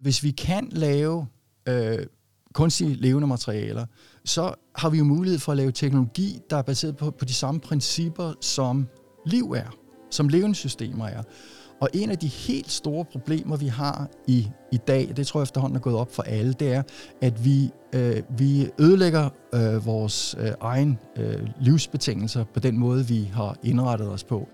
Hvis 0.00 0.22
vi 0.22 0.30
kan 0.30 0.68
lave 0.72 1.26
øh, 1.68 1.98
kunstige 2.54 2.94
levende 2.94 3.28
materialer, 3.28 3.86
så 4.24 4.54
har 4.76 4.90
vi 4.90 4.98
jo 4.98 5.04
mulighed 5.04 5.38
for 5.38 5.52
at 5.52 5.58
lave 5.58 5.72
teknologi, 5.72 6.38
der 6.50 6.56
er 6.56 6.62
baseret 6.62 6.96
på, 6.96 7.10
på 7.10 7.24
de 7.24 7.34
samme 7.34 7.60
principper, 7.60 8.32
som 8.40 8.86
liv 9.26 9.52
er, 9.52 9.76
som 10.10 10.28
levende 10.28 10.54
systemer 10.54 11.06
er. 11.06 11.22
Og 11.80 11.88
en 11.94 12.10
af 12.10 12.18
de 12.18 12.26
helt 12.26 12.70
store 12.70 13.04
problemer, 13.04 13.56
vi 13.56 13.66
har 13.66 14.08
i, 14.26 14.48
i 14.72 14.76
dag, 14.76 15.12
det 15.16 15.26
tror 15.26 15.40
jeg 15.40 15.42
efterhånden 15.42 15.76
er 15.76 15.80
gået 15.80 15.96
op 15.96 16.12
for 16.12 16.22
alle, 16.22 16.52
det 16.52 16.72
er, 16.72 16.82
at 17.20 17.44
vi, 17.44 17.70
øh, 17.92 18.22
vi 18.38 18.68
ødelægger 18.78 19.28
øh, 19.54 19.86
vores 19.86 20.36
øh, 20.38 20.52
egen 20.60 20.98
øh, 21.16 21.48
livsbetingelser 21.60 22.44
på 22.54 22.60
den 22.60 22.78
måde, 22.78 23.06
vi 23.06 23.30
har 23.34 23.56
indrettet 23.62 24.08
os 24.08 24.24
på. 24.24 24.48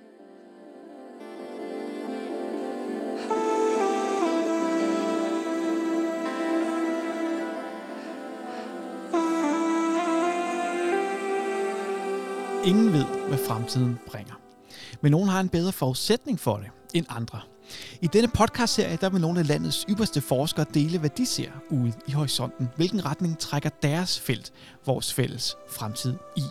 Ingen 12.65 12.93
ved, 12.93 13.05
hvad 13.29 13.39
fremtiden 13.39 13.99
bringer. 14.11 14.35
Men 15.01 15.13
nogen 15.13 15.29
har 15.29 15.41
en 15.41 15.49
bedre 15.49 15.73
forudsætning 15.73 16.41
for 16.41 16.57
det 16.57 16.67
end 16.95 17.07
andre. 17.09 17.41
I 18.01 18.07
denne 18.07 18.29
podcastserie 18.29 18.99
der 19.01 19.11
vil 19.11 19.21
nogle 19.21 19.41
af 19.41 19.49
landets 19.49 19.87
ypperste 19.89 20.21
forskere 20.21 20.67
dele, 20.75 20.99
hvad 20.99 21.11
de 21.11 21.27
ser 21.27 21.51
ude 21.71 21.93
i 22.07 22.13
horisonten. 22.13 22.69
Hvilken 22.77 23.05
retning 23.05 23.39
trækker 23.39 23.71
deres 23.83 24.21
felt 24.21 24.53
vores 24.87 25.15
fælles 25.15 25.57
fremtid 25.71 26.15
i. 26.37 26.43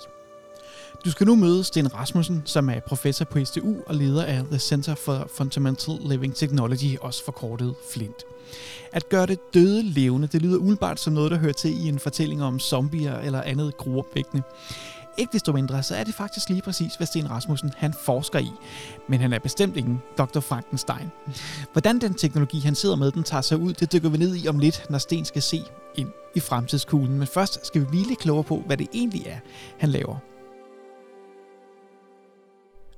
Du 1.05 1.11
skal 1.11 1.27
nu 1.27 1.35
møde 1.35 1.63
Sten 1.63 1.95
Rasmussen, 1.95 2.41
som 2.45 2.69
er 2.69 2.79
professor 2.79 3.25
på 3.25 3.45
STU 3.45 3.75
og 3.87 3.95
leder 3.95 4.25
af 4.25 4.43
The 4.43 4.59
Center 4.59 4.95
for 4.95 5.29
Fundamental 5.37 5.95
Living 6.05 6.35
Technology, 6.35 6.97
også 7.01 7.25
forkortet 7.25 7.75
FLINT. 7.93 8.23
At 8.93 9.09
gøre 9.09 9.25
det 9.25 9.53
døde 9.53 9.83
levende, 9.83 10.27
det 10.27 10.41
lyder 10.41 10.57
umiddelbart 10.57 10.99
som 10.99 11.13
noget, 11.13 11.31
der 11.31 11.37
hører 11.37 11.53
til 11.53 11.85
i 11.85 11.89
en 11.89 11.99
fortælling 11.99 12.43
om 12.43 12.59
zombier 12.59 13.19
eller 13.19 13.41
andet 13.41 13.77
gruopvækkende. 13.77 14.43
Ikke 15.17 15.33
desto 15.33 15.51
mindre, 15.51 15.83
så 15.83 15.95
er 15.95 16.03
det 16.03 16.13
faktisk 16.13 16.49
lige 16.49 16.61
præcis, 16.61 16.95
hvad 16.95 17.07
Sten 17.07 17.29
Rasmussen 17.29 17.71
han 17.77 17.93
forsker 17.93 18.39
i. 18.39 18.51
Men 19.09 19.19
han 19.19 19.33
er 19.33 19.39
bestemt 19.39 19.77
ingen 19.77 20.01
Dr. 20.17 20.39
Frankenstein. 20.39 21.11
Hvordan 21.71 21.99
den 21.99 22.13
teknologi, 22.13 22.59
han 22.59 22.75
sidder 22.75 22.95
med, 22.95 23.11
den 23.11 23.23
tager 23.23 23.41
sig 23.41 23.57
ud, 23.57 23.73
det 23.73 23.93
dykker 23.93 24.09
vi 24.09 24.17
ned 24.17 24.35
i 24.35 24.47
om 24.47 24.59
lidt, 24.59 24.85
når 24.89 24.97
Sten 24.97 25.25
skal 25.25 25.41
se 25.41 25.63
ind 25.95 26.09
i 26.35 26.39
fremtidskuglen. 26.39 27.17
Men 27.17 27.27
først 27.27 27.65
skal 27.65 27.81
vi 27.81 27.85
blive 27.85 28.07
lidt 28.07 28.19
klogere 28.19 28.43
på, 28.43 28.63
hvad 28.65 28.77
det 28.77 28.87
egentlig 28.93 29.25
er, 29.25 29.37
han 29.77 29.89
laver. 29.89 30.30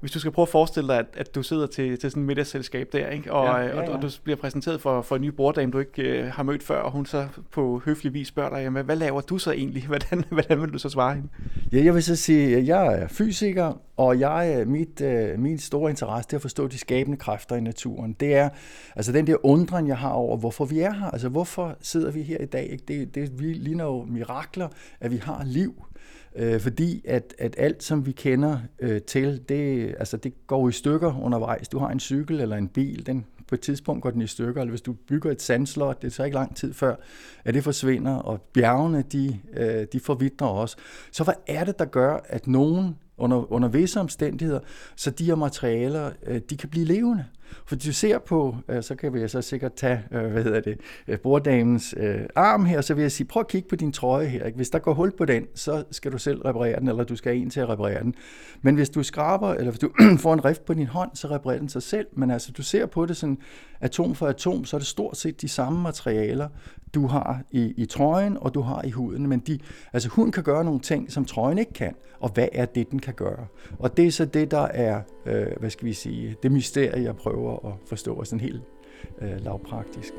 Hvis 0.03 0.11
du 0.11 0.19
skal 0.19 0.31
prøve 0.31 0.43
at 0.43 0.49
forestille 0.49 0.87
dig, 0.87 0.99
at, 0.99 1.05
at 1.17 1.35
du 1.35 1.43
sidder 1.43 1.67
til, 1.67 1.99
til 1.99 2.11
sådan 2.11 2.23
et 2.23 2.27
middagsselskab 2.27 2.87
der, 2.91 3.09
ikke? 3.09 3.33
Og, 3.33 3.45
ja, 3.45 3.57
ja, 3.57 3.65
ja. 3.65 3.89
Og, 3.89 3.95
og 3.95 4.01
du 4.01 4.09
bliver 4.23 4.37
præsenteret 4.37 4.81
for, 4.81 5.01
for 5.01 5.15
en 5.15 5.21
ny 5.21 5.27
borddame, 5.27 5.71
du 5.71 5.79
ikke 5.79 6.01
øh, 6.01 6.31
har 6.31 6.43
mødt 6.43 6.63
før, 6.63 6.81
og 6.81 6.91
hun 6.91 7.05
så 7.05 7.27
på 7.51 7.81
høflig 7.85 8.13
vis 8.13 8.27
spørger 8.27 8.49
dig, 8.49 8.63
jamen, 8.63 8.85
hvad 8.85 8.95
laver 8.95 9.21
du 9.21 9.37
så 9.37 9.51
egentlig? 9.51 9.85
Hvordan, 9.93 10.23
hvordan 10.29 10.61
vil 10.61 10.73
du 10.73 10.77
så 10.77 10.89
svare 10.89 11.15
hende? 11.15 11.27
Ja, 11.71 11.83
jeg 11.83 11.93
vil 11.93 12.03
så 12.03 12.15
sige, 12.15 12.57
at 12.57 12.67
jeg 12.67 13.01
er 13.01 13.07
fysiker, 13.07 13.81
og 13.97 14.19
jeg, 14.19 14.63
mit, 14.67 15.01
øh, 15.01 15.39
min 15.39 15.59
store 15.59 15.89
interesse 15.89 16.27
det 16.27 16.33
er 16.33 16.37
at 16.37 16.41
forstå 16.41 16.67
de 16.67 16.77
skabende 16.77 17.17
kræfter 17.17 17.55
i 17.55 17.61
naturen. 17.61 18.13
Det 18.13 18.35
er 18.35 18.49
altså 18.95 19.11
den 19.11 19.27
der 19.27 19.45
undren, 19.45 19.87
jeg 19.87 19.97
har 19.97 20.09
over, 20.09 20.37
hvorfor 20.37 20.65
vi 20.65 20.79
er 20.79 20.93
her. 20.93 21.11
Altså, 21.11 21.29
hvorfor 21.29 21.77
sidder 21.81 22.11
vi 22.11 22.21
her 22.21 22.37
i 22.37 22.45
dag? 22.45 22.69
Ikke? 22.71 22.83
Det, 22.87 23.15
det 23.15 23.41
ligner 23.41 23.83
jo 23.83 24.03
mirakler, 24.03 24.67
at 24.99 25.11
vi 25.11 25.17
har 25.17 25.43
liv. 25.45 25.83
Øh, 26.35 26.59
fordi 26.59 27.01
at, 27.05 27.35
at 27.39 27.55
alt, 27.57 27.83
som 27.83 28.05
vi 28.05 28.11
kender 28.11 28.57
øh, 28.79 29.01
til, 29.01 29.41
det, 29.49 29.95
altså 29.99 30.17
det 30.17 30.47
går 30.47 30.69
i 30.69 30.71
stykker 30.71 31.21
undervejs. 31.23 31.67
Du 31.67 31.79
har 31.79 31.89
en 31.89 31.99
cykel 31.99 32.41
eller 32.41 32.55
en 32.55 32.67
bil, 32.67 33.05
den 33.05 33.25
på 33.47 33.55
et 33.55 33.61
tidspunkt 33.61 34.03
går 34.03 34.09
den 34.09 34.21
i 34.21 34.27
stykker, 34.27 34.61
eller 34.61 34.71
hvis 34.71 34.81
du 34.81 34.93
bygger 34.93 35.31
et 35.31 35.41
sandslot, 35.41 36.01
det 36.01 36.13
tager 36.13 36.25
ikke 36.25 36.35
lang 36.35 36.55
tid 36.55 36.73
før, 36.73 36.95
at 37.45 37.53
det 37.53 37.63
forsvinder, 37.63 38.15
og 38.15 38.41
bjergene, 38.41 39.01
de, 39.11 39.39
øh, 39.53 39.87
de 39.93 39.99
forvidner 39.99 40.47
også. 40.47 40.77
Så 41.11 41.23
hvad 41.23 41.33
er 41.47 41.63
det, 41.63 41.79
der 41.79 41.85
gør, 41.85 42.19
at 42.25 42.47
nogen 42.47 42.95
under, 43.17 43.51
under 43.51 43.69
visse 43.69 43.99
omstændigheder, 43.99 44.59
så 44.95 45.11
de 45.11 45.25
her 45.25 45.35
materialer, 45.35 46.11
øh, 46.25 46.41
de 46.49 46.57
kan 46.57 46.69
blive 46.69 46.85
levende? 46.85 47.25
For 47.65 47.75
du 47.75 47.93
ser 47.93 48.19
på, 48.19 48.55
øh, 48.69 48.83
så 48.83 48.95
kan 48.95 49.13
vi 49.13 49.27
så 49.27 49.41
sikkert 49.41 49.73
tage, 49.73 50.03
øh, 50.11 50.31
hvad 50.31 50.43
hedder 50.43 50.61
det, 50.61 50.77
øh, 51.07 51.17
øh, 51.97 52.25
arm 52.35 52.65
her, 52.65 52.81
så 52.81 52.93
vil 52.93 53.01
jeg 53.01 53.11
sige, 53.11 53.27
prøv 53.27 53.39
at 53.39 53.47
kigge 53.47 53.69
på 53.69 53.75
din 53.75 53.91
trøje 53.91 54.25
her. 54.25 54.51
Hvis 54.55 54.69
der 54.69 54.79
går 54.79 54.93
hul 54.93 55.11
på 55.17 55.25
den, 55.25 55.45
så 55.55 55.83
skal 55.91 56.11
du 56.11 56.17
selv 56.17 56.41
reparere 56.41 56.79
den, 56.79 56.87
eller 56.87 57.03
du 57.03 57.15
skal 57.15 57.33
have 57.33 57.41
en 57.41 57.49
til 57.49 57.59
at 57.59 57.69
reparere 57.69 58.03
den. 58.03 58.15
Men 58.61 58.75
hvis 58.75 58.89
du 58.89 59.03
skraber, 59.03 59.53
eller 59.53 59.71
hvis 59.71 59.79
du 59.79 59.89
får 60.23 60.33
en 60.33 60.45
rift 60.45 60.65
på 60.65 60.73
din 60.73 60.87
hånd, 60.87 61.09
så 61.13 61.27
reparerer 61.27 61.59
den 61.59 61.69
sig 61.69 61.83
selv. 61.83 62.07
Men 62.13 62.31
altså, 62.31 62.51
du 62.51 62.61
ser 62.61 62.85
på 62.85 63.05
det 63.05 63.17
sådan 63.17 63.37
atom 63.81 64.15
for 64.15 64.27
atom, 64.27 64.65
så 64.65 64.77
er 64.77 64.79
det 64.79 64.87
stort 64.87 65.17
set 65.17 65.41
de 65.41 65.47
samme 65.47 65.81
materialer, 65.81 66.47
du 66.93 67.07
har 67.07 67.41
i, 67.51 67.73
i 67.77 67.85
trøjen, 67.85 68.37
og 68.41 68.53
du 68.53 68.61
har 68.61 68.81
i 68.83 68.89
huden. 68.89 69.27
Men 69.27 69.39
de, 69.39 69.59
altså, 69.93 70.09
huden 70.09 70.31
kan 70.31 70.43
gøre 70.43 70.63
nogle 70.63 70.79
ting, 70.79 71.11
som 71.11 71.25
trøjen 71.25 71.57
ikke 71.57 71.73
kan. 71.73 71.95
Og 72.19 72.29
hvad 72.29 72.47
er 72.51 72.65
det, 72.65 72.91
den 72.91 72.99
kan 72.99 73.13
gøre? 73.13 73.45
Og 73.79 73.97
det 73.97 74.07
er 74.07 74.11
så 74.11 74.25
det, 74.25 74.51
der 74.51 74.67
er, 74.67 75.01
øh, 75.25 75.47
hvad 75.59 75.69
skal 75.69 75.85
vi 75.85 75.93
sige, 75.93 76.35
det 76.43 76.51
mysterie, 76.51 77.03
jeg 77.03 77.15
prøver 77.15 77.42
prøver 77.43 77.73
at 77.73 77.79
forstå 77.85 78.23
sådan 78.23 78.39
helt 78.39 78.61
øh, 79.21 79.43
lavpraktisk. 79.43 80.13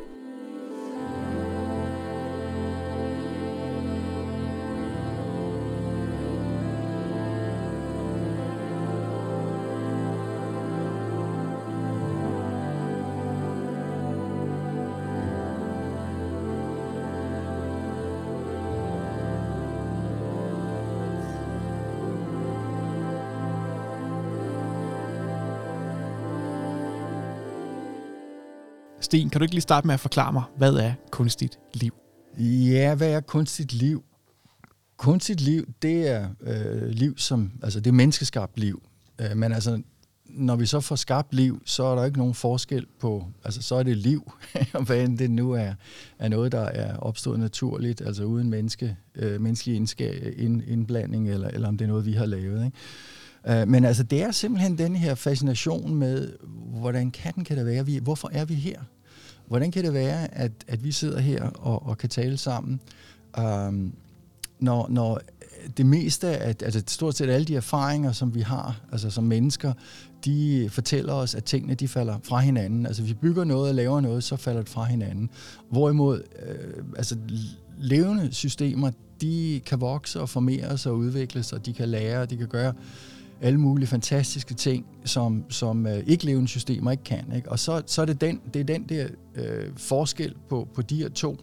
Sten, 29.05 29.31
kan 29.31 29.41
du 29.41 29.43
ikke 29.43 29.55
lige 29.55 29.63
starte 29.63 29.87
med 29.87 29.95
at 29.95 30.01
forklare 30.01 30.33
mig, 30.33 30.43
hvad 30.57 30.75
er 30.75 30.93
kunstigt 31.11 31.59
liv? 31.75 31.95
Ja, 32.39 32.95
hvad 32.95 33.13
er 33.13 33.21
kunstigt 33.21 33.73
liv? 33.73 34.05
Kunstigt 34.97 35.41
liv, 35.41 35.69
det 35.83 36.09
er 36.09 36.29
øh, 36.41 36.89
liv 36.89 37.19
som, 37.19 37.53
altså 37.63 37.81
det 37.81 37.87
er 37.91 37.95
menneskeskabt 37.95 38.59
liv. 38.59 38.83
Øh, 39.21 39.37
men 39.37 39.53
altså, 39.53 39.83
når 40.25 40.57
vi 40.57 40.67
så 40.67 40.81
får 40.81 40.97
skabt 40.97 41.35
liv, 41.35 41.63
så 41.65 41.85
er 41.85 41.95
der 41.95 42.05
ikke 42.05 42.19
nogen 42.19 42.35
forskel 42.35 42.87
på, 43.01 43.27
altså 43.45 43.63
så 43.63 43.75
er 43.75 43.83
det 43.83 43.97
liv, 43.97 44.33
hvad 44.87 45.05
end 45.05 45.19
det 45.19 45.31
nu 45.31 45.53
er, 45.53 45.73
er 46.19 46.29
noget, 46.29 46.53
der 46.53 46.65
er 46.65 46.97
opstået 46.97 47.41
naturligt, 47.41 48.01
altså 48.01 48.25
uden 48.25 48.51
menneske, 48.51 48.97
øh, 49.15 49.41
menneskelig 49.41 49.77
ind, 50.37 50.63
indblanding, 50.67 51.31
eller, 51.31 51.49
eller 51.49 51.69
om 51.69 51.79
det 51.79 51.85
er 51.85 51.89
noget, 51.89 52.07
vi 52.07 52.13
har 52.13 52.27
lavet. 52.27 52.65
Ikke? 52.65 52.77
Øh, 53.49 53.69
men 53.69 53.84
altså, 53.84 54.03
det 54.03 54.22
er 54.22 54.31
simpelthen 54.31 54.78
den 54.78 54.97
her 54.97 55.15
fascination 55.15 55.94
med, 55.94 56.32
hvordan 56.81 57.10
kan, 57.10 57.32
kan 57.32 57.56
det 57.56 57.66
være, 57.66 57.87
vi, 57.87 57.99
hvorfor 58.03 58.31
er 58.32 58.44
vi 58.44 58.55
her? 58.55 58.81
Hvordan 59.47 59.71
kan 59.71 59.84
det 59.84 59.94
være, 59.94 60.34
at, 60.34 60.53
at 60.69 60.84
vi 60.84 60.93
sidder 60.93 61.21
her 61.21 61.44
og, 61.44 61.87
og 61.87 61.99
kan 61.99 62.09
tale 62.09 62.37
sammen, 62.37 62.81
um, 63.38 63.93
når, 64.59 64.87
når 64.91 65.21
det 65.77 65.87
meste 65.87 66.28
af, 66.28 66.55
altså 66.62 66.82
stort 66.87 67.16
set 67.16 67.31
alle 67.31 67.44
de 67.44 67.56
erfaringer, 67.56 68.12
som 68.12 68.34
vi 68.34 68.41
har, 68.41 68.81
altså 68.93 69.10
som 69.10 69.25
mennesker, 69.25 69.72
de 70.25 70.69
fortæller 70.72 71.12
os, 71.12 71.34
at 71.34 71.44
tingene 71.44 71.75
de 71.75 71.88
falder 71.88 72.19
fra 72.22 72.38
hinanden. 72.38 72.87
Altså 72.87 73.03
vi 73.03 73.15
bygger 73.15 73.44
noget 73.44 73.69
og 73.69 73.75
laver 73.75 74.00
noget, 74.00 74.25
så 74.25 74.37
falder 74.37 74.61
det 74.61 74.69
fra 74.69 74.84
hinanden. 74.84 75.31
Hvorimod 75.71 76.22
øh, 76.47 76.84
altså, 76.97 77.16
levende 77.78 78.28
systemer, 78.32 78.91
de 79.21 79.61
kan 79.66 79.81
vokse 79.81 80.21
og 80.21 80.28
formere 80.28 80.78
sig 80.78 80.93
og 80.93 80.99
udvikle 80.99 81.43
sig, 81.43 81.66
de 81.66 81.72
kan 81.72 81.88
lære, 81.88 82.26
de 82.26 82.37
kan 82.37 82.49
gøre 82.49 82.72
alle 83.44 83.60
mulige 83.60 83.87
fantastiske 83.87 84.55
ting, 84.55 84.87
som, 85.05 85.44
som 85.49 85.87
øh, 85.87 86.03
ikke-levende 86.06 86.49
systemer 86.49 86.91
ikke 86.91 87.05
kan. 87.05 87.32
Ikke? 87.37 87.50
Og 87.50 87.59
så, 87.59 87.82
så 87.87 88.03
er 88.03 88.06
det 88.06 88.21
den, 88.21 88.41
det 88.55 88.60
er 88.60 88.65
den 88.65 88.82
der 88.88 89.06
øh, 89.34 89.71
forskel 89.77 90.34
på, 90.49 90.69
på 90.75 90.82
de 90.82 90.97
her 90.97 91.09
to 91.09 91.37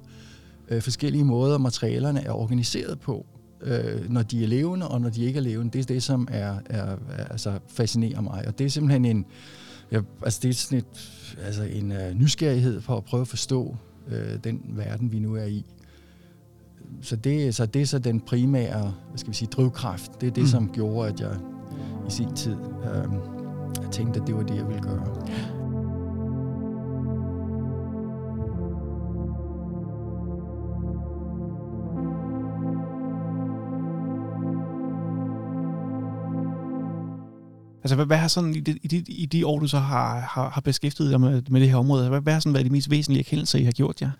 øh, 0.69 0.81
forskellige 0.81 1.23
måder, 1.23 1.57
materialerne 1.57 2.23
er 2.23 2.31
organiseret 2.31 2.99
på, 2.99 3.25
øh, 3.61 4.09
når 4.09 4.21
de 4.21 4.43
er 4.43 4.47
levende 4.47 4.87
og 4.87 5.01
når 5.01 5.09
de 5.09 5.23
ikke 5.23 5.37
er 5.37 5.43
levende. 5.43 5.71
Det 5.73 5.79
er 5.79 5.93
det, 5.93 6.03
som 6.03 6.27
er, 6.31 6.55
er, 6.65 6.95
er, 7.09 7.25
altså 7.29 7.59
fascinerer 7.67 8.21
mig. 8.21 8.47
Og 8.47 8.59
det 8.59 8.65
er 8.65 8.69
simpelthen 8.69 9.05
en, 9.05 9.25
ja, 9.91 10.01
altså 10.23 10.39
det 10.43 10.49
er 10.49 10.53
sådan 10.53 10.77
et, 10.77 11.11
altså 11.45 11.63
en 11.63 11.91
uh, 11.91 12.19
nysgerrighed 12.19 12.81
for 12.81 12.97
at 12.97 13.03
prøve 13.03 13.21
at 13.21 13.27
forstå 13.27 13.75
øh, 14.07 14.43
den 14.43 14.61
verden, 14.67 15.11
vi 15.11 15.19
nu 15.19 15.35
er 15.35 15.45
i. 15.45 15.65
Så 17.01 17.15
det, 17.15 17.55
så 17.55 17.65
det 17.65 17.81
er 17.81 17.85
så 17.85 17.99
den 17.99 18.19
primære 18.19 18.93
hvad 19.09 19.17
skal 19.17 19.31
vi 19.31 19.35
sige, 19.35 19.49
drivkraft. 19.51 20.21
Det 20.21 20.27
er 20.27 20.31
det, 20.31 20.43
mm. 20.43 20.49
som 20.49 20.69
gjorde, 20.73 21.09
at 21.09 21.19
jeg 21.19 21.37
i 22.07 22.11
sin 22.11 22.33
tid. 22.33 22.55
Øh, 22.83 23.11
jeg 23.81 23.91
tænkte, 23.91 24.21
at 24.21 24.27
det 24.27 24.35
var 24.35 24.43
det, 24.43 24.55
jeg 24.55 24.67
ville 24.67 24.81
gøre. 24.81 25.05
Altså, 37.91 37.95
hvad, 37.95 38.05
hvad 38.05 38.17
har 38.17 38.27
sådan 38.27 38.55
i 38.55 38.59
de, 38.59 38.79
i, 38.83 38.87
de, 38.87 38.97
i 39.07 39.25
de 39.25 39.47
år, 39.47 39.59
du 39.59 39.67
så 39.67 39.79
har, 39.79 40.19
har, 40.19 40.49
har 40.49 40.61
beskæftiget 40.61 41.11
dig 41.11 41.21
med, 41.21 41.41
med 41.49 41.61
det 41.61 41.69
her 41.69 41.75
område, 41.75 42.09
hvad, 42.09 42.21
hvad 42.21 42.33
har 42.33 42.39
sådan 42.39 42.53
været 42.53 42.65
de 42.65 42.71
mest 42.71 42.89
væsentlige 42.89 43.19
erkendelser, 43.19 43.59
I 43.59 43.63
har 43.63 43.71
gjort 43.71 44.01
jer? 44.01 44.11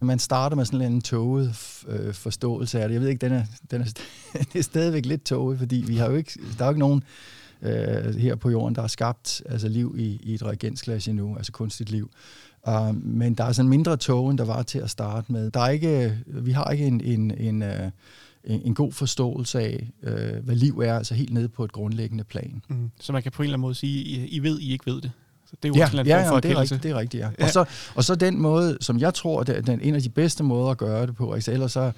Ja? 0.00 0.04
Man 0.04 0.18
starter 0.18 0.56
med 0.56 0.64
sådan 0.64 0.92
en 0.92 1.00
tåget 1.00 1.54
øh, 1.88 2.14
forståelse 2.14 2.80
af 2.80 2.88
det. 2.88 2.94
Jeg 2.94 3.02
ved 3.02 3.08
ikke, 3.08 3.26
den 3.26 3.32
er, 3.32 3.44
den 3.70 3.80
er, 3.80 3.84
det 4.52 4.58
er 4.58 4.62
stadigvæk 4.62 5.06
lidt 5.06 5.24
tåget, 5.24 5.58
fordi 5.58 5.84
vi 5.86 5.96
har 5.96 6.10
jo 6.10 6.16
ikke, 6.16 6.40
der 6.58 6.64
er 6.64 6.68
jo 6.68 6.70
ikke 6.70 6.80
nogen 6.80 7.02
øh, 7.62 8.14
her 8.14 8.34
på 8.34 8.50
jorden, 8.50 8.74
der 8.74 8.80
har 8.80 8.88
skabt 8.88 9.42
altså 9.48 9.68
liv 9.68 9.94
i, 9.98 10.20
i 10.22 10.34
et 10.34 10.42
reagensglas 10.42 11.08
endnu, 11.08 11.36
altså 11.36 11.52
kunstigt 11.52 11.90
liv. 11.90 12.10
Uh, 12.68 13.04
men 13.04 13.34
der 13.34 13.44
er 13.44 13.52
sådan 13.52 13.68
mindre 13.68 13.96
tog, 13.96 14.30
end 14.30 14.38
der 14.38 14.44
var 14.44 14.62
til 14.62 14.78
at 14.78 14.90
starte 14.90 15.32
med. 15.32 15.50
Der 15.50 15.60
er 15.60 15.68
ikke, 15.68 16.18
vi 16.26 16.52
har 16.52 16.70
ikke 16.70 16.86
en, 16.86 17.00
en, 17.00 17.30
en, 17.30 17.62
uh, 17.62 17.90
en, 18.44 18.60
en 18.64 18.74
god 18.74 18.92
forståelse 18.92 19.60
af, 19.60 19.88
uh, 20.02 20.44
hvad 20.44 20.54
liv 20.54 20.78
er, 20.78 20.96
altså 20.96 21.14
helt 21.14 21.32
nede 21.32 21.48
på 21.48 21.64
et 21.64 21.72
grundlæggende 21.72 22.24
plan. 22.24 22.62
Mm. 22.68 22.90
Så 23.00 23.12
man 23.12 23.22
kan 23.22 23.32
på 23.32 23.42
en 23.42 23.44
eller 23.44 23.54
anden 23.54 23.62
måde 23.62 23.74
sige, 23.74 24.04
I, 24.04 24.28
I 24.28 24.38
ved, 24.38 24.60
I 24.60 24.72
ikke 24.72 24.86
ved 24.86 25.00
det. 25.00 25.10
Så 25.50 25.56
det 25.62 25.68
er 25.68 25.68
jo 25.68 25.74
ja, 25.74 25.84
også 25.84 26.00
en 26.00 26.06
ja, 26.06 26.18
ja, 26.18 26.40
det 26.40 26.50
er 26.50 26.60
rigtigt, 26.60 26.82
det 26.82 26.90
er 26.90 26.98
rigtigt, 26.98 27.20
ja. 27.20 27.30
ja. 27.38 27.44
Og, 27.44 27.50
så, 27.50 27.64
og 27.94 28.04
så 28.04 28.14
den 28.14 28.40
måde, 28.40 28.78
som 28.80 28.98
jeg 28.98 29.14
tror, 29.14 29.42
det 29.42 29.56
er 29.56 29.60
den, 29.60 29.80
en 29.80 29.94
af 29.94 30.02
de 30.02 30.08
bedste 30.08 30.44
måder 30.44 30.70
at 30.70 30.78
gøre 30.78 31.06
det 31.06 31.16
på, 31.16 31.32
altså 31.32 31.52
ellers 31.52 31.72
så, 31.72 31.92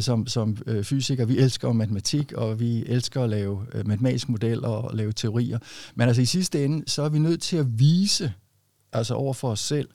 som, 0.00 0.26
som 0.26 0.56
øh, 0.66 0.84
fysikere, 0.84 1.28
vi 1.28 1.38
elsker 1.38 1.72
matematik, 1.72 2.32
og 2.32 2.60
vi 2.60 2.84
elsker 2.86 3.22
at 3.22 3.30
lave 3.30 3.66
øh, 3.74 3.86
matematiske 3.88 4.32
modeller 4.32 4.68
og 4.68 4.96
lave 4.96 5.12
teorier, 5.12 5.58
men 5.94 6.08
altså 6.08 6.22
i 6.22 6.24
sidste 6.24 6.64
ende, 6.64 6.90
så 6.90 7.02
er 7.02 7.08
vi 7.08 7.18
nødt 7.18 7.42
til 7.42 7.56
at 7.56 7.78
vise, 7.78 8.32
altså 8.92 9.14
over 9.14 9.34
for 9.34 9.50
os 9.50 9.60
selv, 9.60 9.88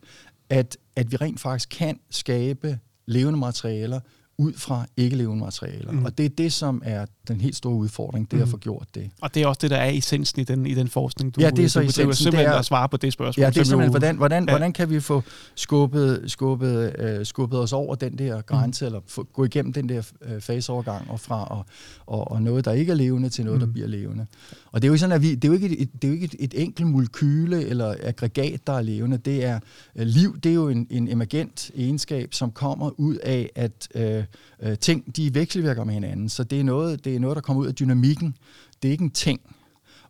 at, 0.49 0.77
at 0.95 1.11
vi 1.11 1.17
rent 1.17 1.39
faktisk 1.39 1.69
kan 1.69 1.99
skabe 2.09 2.79
levende 3.05 3.39
materialer, 3.39 3.99
ud 4.41 4.53
fra 4.53 4.85
ikke-levende 4.97 5.43
materialer. 5.43 5.91
Mm. 5.91 6.05
Og 6.05 6.17
det 6.17 6.25
er 6.25 6.29
det, 6.29 6.53
som 6.53 6.81
er 6.85 7.05
den 7.27 7.41
helt 7.41 7.55
store 7.55 7.75
udfordring, 7.75 8.31
det 8.31 8.37
mm. 8.37 8.43
at 8.43 8.49
få 8.49 8.57
gjort 8.57 8.87
det. 8.95 9.09
Og 9.21 9.35
det 9.35 9.43
er 9.43 9.47
også 9.47 9.59
det, 9.61 9.69
der 9.71 9.77
er 9.77 9.89
essensen 9.89 10.41
i 10.41 10.43
den, 10.43 10.65
i 10.65 10.73
den 10.73 10.87
forskning, 10.87 11.35
du 11.35 11.41
Ja, 11.41 11.49
det 11.49 11.65
er 11.65 11.69
så 11.69 11.79
du 11.79 11.85
essensen. 11.85 12.13
simpelthen 12.15 12.47
det 12.47 12.55
er, 12.55 12.59
at 12.59 12.65
svare 12.65 12.89
på 12.89 12.97
det 12.97 13.13
spørgsmål. 13.13 13.43
Ja, 13.43 13.49
det 13.49 13.57
er 13.57 13.63
simpelthen, 13.63 13.91
hvordan, 13.91 14.17
hvordan, 14.17 14.43
ja. 14.43 14.51
hvordan 14.51 14.73
kan 14.73 14.89
vi 14.89 14.99
få 14.99 15.23
skubbet, 15.55 16.23
skubbet, 16.27 16.95
uh, 17.19 17.25
skubbet 17.25 17.59
os 17.59 17.73
over 17.73 17.95
den 17.95 18.17
der 18.17 18.41
grænse, 18.41 18.85
mm. 18.85 18.87
eller 18.87 18.99
få, 19.07 19.23
gå 19.23 19.43
igennem 19.43 19.73
den 19.73 19.89
der 19.89 20.01
uh, 20.35 20.41
faseovergang, 20.41 21.11
og 21.11 21.19
fra 21.19 21.45
og, 21.45 21.65
og, 22.05 22.31
og 22.31 22.41
noget, 22.41 22.65
der 22.65 22.71
ikke 22.71 22.91
er 22.91 22.95
levende, 22.95 23.29
til 23.29 23.45
noget, 23.45 23.61
mm. 23.61 23.65
der 23.65 23.73
bliver 23.73 23.87
levende. 23.87 24.25
Og 24.71 24.81
det 24.81 24.87
er 24.87 24.91
jo 24.91 24.97
sådan, 24.97 25.15
at 25.15 25.21
vi, 25.21 25.35
det 25.35 25.43
er 25.43 25.47
jo 25.47 25.53
ikke, 25.53 25.77
et, 25.77 25.89
det 25.93 26.03
er 26.03 26.07
jo 26.07 26.13
ikke 26.13 26.25
et, 26.25 26.35
et 26.39 26.61
enkelt 26.61 26.87
molekyle 26.87 27.65
eller 27.65 27.95
aggregat, 28.03 28.67
der 28.67 28.73
er 28.73 28.81
levende. 28.81 29.17
Det 29.17 29.45
er 29.45 29.59
uh, 29.95 30.01
liv, 30.01 30.39
det 30.39 30.49
er 30.49 30.53
jo 30.53 30.69
en, 30.69 30.87
en 30.89 31.07
emergent 31.07 31.71
egenskab, 31.75 32.33
som 32.33 32.51
kommer 32.51 32.99
ud 32.99 33.15
af, 33.15 33.49
at 33.55 33.87
uh, 33.95 34.23
øh, 34.61 34.77
ting, 34.77 35.15
de 35.15 35.33
vekselvirker 35.33 35.83
med 35.83 35.93
hinanden. 35.93 36.29
Så 36.29 36.43
det 36.43 36.59
er 36.59 36.63
noget, 36.63 37.05
det 37.05 37.15
er 37.15 37.19
noget 37.19 37.35
der 37.35 37.41
kommer 37.41 37.63
ud 37.63 37.67
af 37.67 37.75
dynamikken. 37.75 38.35
Det 38.81 38.87
er 38.87 38.91
ikke 38.91 39.03
en 39.03 39.11
ting. 39.11 39.41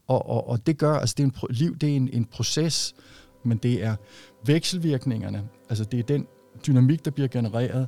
Og, 0.07 0.29
og, 0.29 0.49
og 0.49 0.67
det 0.67 0.77
gør, 0.77 0.93
altså 0.93 1.15
det 1.17 1.23
er 1.23 1.27
en, 1.27 1.35
liv 1.49 1.77
det 1.77 1.91
er 1.91 1.95
en, 1.95 2.09
en 2.13 2.25
proces, 2.25 2.95
men 3.43 3.57
det 3.57 3.83
er 3.83 3.95
vekselvirkningerne, 4.45 5.43
altså 5.69 5.83
det 5.83 5.99
er 5.99 6.03
den 6.03 6.27
dynamik, 6.67 7.05
der 7.05 7.11
bliver 7.11 7.27
genereret 7.27 7.87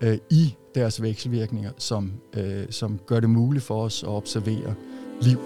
øh, 0.00 0.18
i 0.30 0.54
deres 0.74 1.02
vekselvirkninger, 1.02 1.70
som, 1.78 2.12
øh, 2.34 2.66
som 2.70 2.98
gør 3.06 3.20
det 3.20 3.30
muligt 3.30 3.64
for 3.64 3.84
os 3.84 4.02
at 4.02 4.08
observere 4.08 4.74
liv. 5.22 5.38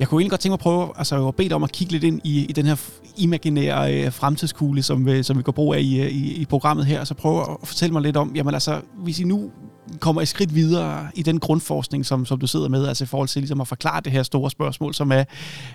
Jeg 0.00 0.08
kunne 0.08 0.20
egentlig 0.20 0.30
godt 0.30 0.40
tænke 0.40 0.50
mig 0.50 0.54
at 0.54 0.60
prøve, 0.60 0.88
altså 0.96 1.14
jeg 1.14 1.24
var 1.24 1.30
bedt 1.30 1.52
om 1.52 1.62
at 1.62 1.72
kigge 1.72 1.92
lidt 1.92 2.04
ind 2.04 2.20
i, 2.24 2.44
i 2.44 2.52
den 2.52 2.66
her 2.66 2.76
imaginære 3.16 3.94
øh, 3.94 4.12
fremtidskugle, 4.12 4.82
som, 4.82 5.08
øh, 5.08 5.24
som 5.24 5.38
vi 5.38 5.42
går 5.42 5.52
brug 5.52 5.74
af 5.74 5.80
i, 5.80 6.00
øh, 6.00 6.08
i, 6.08 6.34
i 6.34 6.44
programmet 6.44 6.86
her, 6.86 7.04
så 7.04 7.14
prøve 7.14 7.40
at 7.40 7.56
fortælle 7.64 7.92
mig 7.92 8.02
lidt 8.02 8.16
om, 8.16 8.32
jamen 8.34 8.54
altså, 8.54 8.80
hvis 8.94 9.20
I 9.20 9.24
nu 9.24 9.50
kommer 9.98 10.22
et 10.22 10.28
skridt 10.28 10.54
videre 10.54 11.08
i 11.14 11.22
den 11.22 11.40
grundforskning, 11.40 12.06
som, 12.06 12.26
som 12.26 12.38
du 12.38 12.46
sidder 12.46 12.68
med, 12.68 12.86
altså 12.86 13.04
i 13.04 13.06
forhold 13.06 13.28
til 13.28 13.42
ligesom 13.42 13.60
at 13.60 13.68
forklare 13.68 14.00
det 14.00 14.12
her 14.12 14.22
store 14.22 14.50
spørgsmål, 14.50 14.94
som 14.94 15.12
er, 15.12 15.24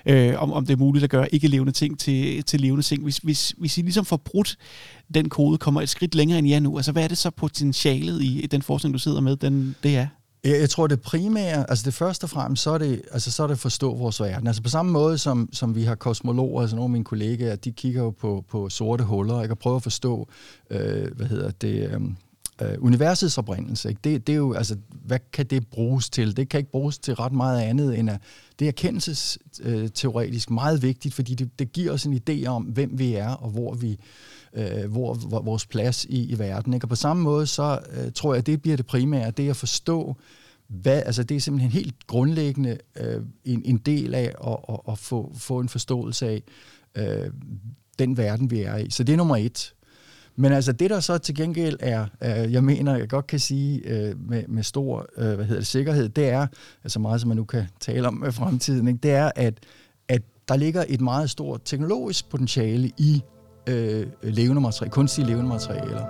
øh, 0.05 0.41
om, 0.41 0.53
om 0.53 0.65
det 0.65 0.73
er 0.73 0.77
muligt 0.77 1.03
at 1.03 1.09
gøre 1.09 1.35
ikke-levende 1.35 1.71
ting 1.71 1.99
til, 1.99 2.43
til 2.43 2.61
levende 2.61 2.83
ting. 2.83 3.03
Hvis, 3.03 3.17
hvis, 3.17 3.55
hvis 3.57 3.77
I 3.77 3.81
ligesom 3.81 4.05
får 4.05 4.17
brudt 4.17 4.57
den 5.13 5.29
kode, 5.29 5.57
kommer 5.57 5.81
et 5.81 5.89
skridt 5.89 6.15
længere 6.15 6.39
end 6.39 6.47
I 6.47 6.51
er 6.51 6.59
nu, 6.59 6.77
altså 6.77 6.91
hvad 6.91 7.03
er 7.03 7.07
det 7.07 7.17
så 7.17 7.29
potentialet 7.29 8.21
i, 8.21 8.41
i 8.41 8.47
den 8.47 8.61
forskning, 8.61 8.93
du 8.93 8.99
sidder 8.99 9.21
med, 9.21 9.35
den, 9.35 9.75
det 9.83 9.97
er? 9.97 10.07
Jeg, 10.45 10.59
jeg 10.59 10.69
tror, 10.69 10.87
det 10.87 11.01
primære, 11.01 11.69
altså 11.69 11.85
det 11.85 11.93
første 11.93 12.23
og 12.23 12.29
fremmest, 12.29 12.63
så 12.63 12.71
er 12.71 12.77
det, 12.77 13.01
altså 13.11 13.31
så 13.31 13.43
er 13.43 13.47
det 13.47 13.53
at 13.53 13.59
forstå 13.59 13.95
vores 13.95 14.21
verden. 14.21 14.47
Altså 14.47 14.61
på 14.61 14.69
samme 14.69 14.91
måde, 14.91 15.17
som, 15.17 15.49
som 15.53 15.75
vi 15.75 15.83
har 15.83 15.95
kosmologer, 15.95 16.61
altså 16.61 16.75
nogle 16.75 16.85
af 16.85 16.91
mine 16.91 17.05
kollegaer, 17.05 17.55
de 17.55 17.71
kigger 17.71 18.03
jo 18.03 18.09
på, 18.09 18.45
på 18.49 18.69
sorte 18.69 19.03
huller, 19.03 19.33
og 19.33 19.41
jeg 19.41 19.49
at 19.75 19.83
forstå, 19.83 20.27
øh, 20.69 21.11
hvad 21.15 21.27
hedder 21.27 21.51
det, 21.51 21.91
øh, 21.93 22.01
øh, 22.61 22.73
universets 22.79 23.37
oprindelse. 23.37 23.89
Ikke? 23.89 23.99
Det, 24.03 24.27
det 24.27 24.33
er 24.33 24.37
jo, 24.37 24.53
altså, 24.53 24.77
hvad 24.89 25.19
kan 25.33 25.45
det 25.45 25.67
bruges 25.67 26.09
til? 26.09 26.37
Det 26.37 26.49
kan 26.49 26.57
ikke 26.57 26.71
bruges 26.71 26.97
til 26.97 27.15
ret 27.15 27.33
meget 27.33 27.61
andet 27.61 27.99
end 27.99 28.09
at 28.09 28.21
det 28.59 28.65
er 28.65 28.69
erkendelsesteoretisk 28.69 30.49
meget 30.49 30.81
vigtigt, 30.81 31.13
fordi 31.13 31.35
det, 31.35 31.59
det 31.59 31.71
giver 31.71 31.91
os 31.91 32.05
en 32.05 32.21
idé 32.29 32.45
om, 32.45 32.63
hvem 32.63 32.99
vi 32.99 33.13
er 33.13 33.29
og 33.29 33.49
hvor 33.49 33.73
vi 33.73 33.99
øh, 34.53 34.91
hvor, 34.91 35.13
hvor 35.13 35.41
vores 35.41 35.65
plads 35.65 36.05
i, 36.05 36.25
i 36.25 36.39
verden. 36.39 36.73
Ikke? 36.73 36.85
Og 36.85 36.89
på 36.89 36.95
samme 36.95 37.23
måde, 37.23 37.47
så 37.47 37.79
øh, 37.91 38.11
tror 38.11 38.33
jeg, 38.33 38.39
at 38.39 38.45
det 38.45 38.61
bliver 38.61 38.77
det 38.77 38.85
primære, 38.85 39.31
det 39.31 39.49
at 39.49 39.55
forstå, 39.55 40.15
hvad, 40.67 41.03
altså 41.05 41.23
det 41.23 41.37
er 41.37 41.41
simpelthen 41.41 41.71
helt 41.71 42.07
grundlæggende 42.07 42.77
øh, 42.95 43.21
en, 43.45 43.61
en 43.65 43.77
del 43.77 44.15
af 44.15 44.33
at, 44.47 44.57
at, 44.69 44.79
at 44.89 44.97
få, 44.97 45.31
få 45.37 45.59
en 45.59 45.69
forståelse 45.69 46.27
af 46.27 46.43
øh, 46.95 47.31
den 47.99 48.17
verden, 48.17 48.51
vi 48.51 48.61
er 48.61 48.77
i. 48.77 48.89
Så 48.89 49.03
det 49.03 49.13
er 49.13 49.17
nummer 49.17 49.37
et. 49.37 49.74
Men 50.37 50.51
altså 50.51 50.71
det, 50.71 50.89
der 50.89 50.99
så 50.99 51.17
til 51.17 51.35
gengæld 51.35 51.77
er, 51.79 52.05
øh, 52.23 52.53
jeg 52.53 52.63
mener, 52.63 52.97
jeg 52.97 53.09
godt 53.09 53.27
kan 53.27 53.39
sige 53.39 53.81
øh, 53.85 54.29
med, 54.29 54.43
med 54.47 54.63
stor 54.63 55.05
øh, 55.17 55.33
hvad 55.35 55.45
hedder 55.45 55.61
det, 55.61 55.67
sikkerhed, 55.67 56.09
det 56.09 56.29
er, 56.29 56.47
altså 56.83 56.99
meget 56.99 57.21
som 57.21 57.27
man 57.27 57.37
nu 57.37 57.43
kan 57.43 57.67
tale 57.79 58.07
om 58.07 58.13
med 58.13 58.31
fremtiden, 58.31 58.87
ikke, 58.87 58.99
det 59.03 59.11
er, 59.11 59.31
at, 59.35 59.53
at 60.07 60.21
der 60.47 60.55
ligger 60.55 60.85
et 60.87 61.01
meget 61.01 61.29
stort 61.29 61.61
teknologisk 61.65 62.29
potentiale 62.29 62.91
i 62.97 63.23
øh, 63.69 64.07
levende 64.23 64.61
materialer, 64.61 64.91
kunstige 64.91 65.27
levende 65.27 65.49
materialer. 65.49 66.05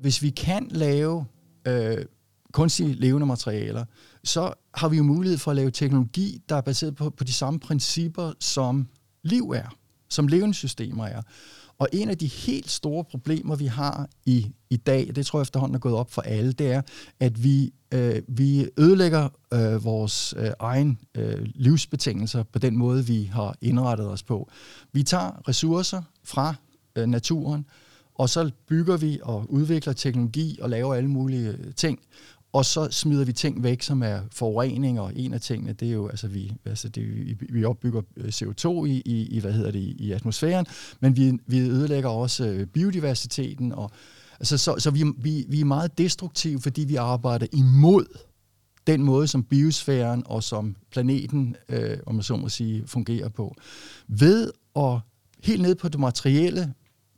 Hvis 0.00 0.22
vi 0.22 0.30
kan 0.30 0.68
lave 0.70 1.24
øh, 1.68 2.04
kunstige 2.52 2.92
levende 2.92 3.26
materialer, 3.26 3.84
så 4.24 4.52
har 4.74 4.88
vi 4.88 4.96
jo 4.96 5.02
mulighed 5.02 5.38
for 5.38 5.50
at 5.50 5.56
lave 5.56 5.70
teknologi, 5.70 6.42
der 6.48 6.56
er 6.56 6.60
baseret 6.60 6.96
på, 6.96 7.10
på 7.10 7.24
de 7.24 7.32
samme 7.32 7.60
principper, 7.60 8.32
som 8.40 8.88
liv 9.22 9.50
er, 9.50 9.76
som 10.08 10.26
levende 10.26 10.54
systemer 10.54 11.06
er. 11.06 11.22
Og 11.78 11.88
en 11.92 12.08
af 12.08 12.18
de 12.18 12.26
helt 12.26 12.70
store 12.70 13.04
problemer, 13.04 13.56
vi 13.56 13.66
har 13.66 14.08
i, 14.26 14.46
i 14.70 14.76
dag, 14.76 15.10
det 15.14 15.26
tror 15.26 15.38
jeg 15.38 15.42
efterhånden 15.42 15.74
er 15.74 15.78
gået 15.78 15.94
op 15.94 16.12
for 16.12 16.22
alle, 16.22 16.52
det 16.52 16.72
er, 16.72 16.82
at 17.20 17.44
vi, 17.44 17.72
øh, 17.92 18.22
vi 18.28 18.68
ødelægger 18.78 19.28
øh, 19.54 19.84
vores 19.84 20.34
øh, 20.36 20.50
egen 20.58 20.98
øh, 21.14 21.46
livsbetingelser 21.54 22.42
på 22.42 22.58
den 22.58 22.76
måde, 22.76 23.06
vi 23.06 23.24
har 23.32 23.56
indrettet 23.60 24.08
os 24.08 24.22
på. 24.22 24.50
Vi 24.92 25.02
tager 25.02 25.48
ressourcer 25.48 26.02
fra 26.24 26.54
øh, 26.96 27.06
naturen, 27.06 27.66
og 28.14 28.28
så 28.28 28.50
bygger 28.68 28.96
vi 28.96 29.20
og 29.22 29.52
udvikler 29.52 29.92
teknologi 29.92 30.58
og 30.62 30.70
laver 30.70 30.94
alle 30.94 31.10
mulige 31.10 31.48
øh, 31.48 31.74
ting, 31.74 31.98
og 32.52 32.64
så 32.64 32.88
smider 32.90 33.24
vi 33.24 33.32
ting 33.32 33.62
væk, 33.62 33.82
som 33.82 34.02
er 34.02 34.20
forurening, 34.32 35.00
og 35.00 35.12
en 35.16 35.34
af 35.34 35.40
tingene, 35.40 35.72
det 35.72 35.88
er 35.88 35.92
jo, 35.92 36.08
altså 36.08 36.28
vi, 36.28 36.52
altså 36.64 36.88
det, 36.88 37.36
vi 37.52 37.64
opbygger 37.64 38.02
øh, 38.16 38.28
CO2 38.28 38.84
i, 38.84 39.02
i, 39.04 39.26
i 39.26 39.40
hvad 39.40 39.52
hedder 39.52 39.70
det, 39.70 39.80
i 39.80 40.12
atmosfæren, 40.12 40.66
men 41.00 41.16
vi, 41.16 41.38
vi 41.46 41.60
ødelægger 41.60 42.08
også 42.08 42.46
øh, 42.46 42.66
biodiversiteten, 42.66 43.72
og 43.72 43.90
altså, 44.40 44.58
så, 44.58 44.74
så 44.78 44.90
vi, 44.90 45.04
vi, 45.18 45.44
vi 45.48 45.60
er 45.60 45.64
meget 45.64 45.98
destruktive, 45.98 46.60
fordi 46.60 46.84
vi 46.84 46.96
arbejder 46.96 47.46
imod 47.52 48.06
den 48.86 49.02
måde, 49.02 49.26
som 49.26 49.42
biosfæren 49.42 50.22
og 50.26 50.42
som 50.42 50.76
planeten, 50.90 51.56
øh, 51.68 51.98
om 52.06 52.14
man 52.14 52.22
så 52.22 52.36
må 52.36 52.48
sige, 52.48 52.86
fungerer 52.86 53.28
på. 53.28 53.54
Ved 54.08 54.52
at 54.76 55.00
helt 55.42 55.62
ned 55.62 55.74
på 55.74 55.88
det 55.88 56.00
materielle 56.00 56.74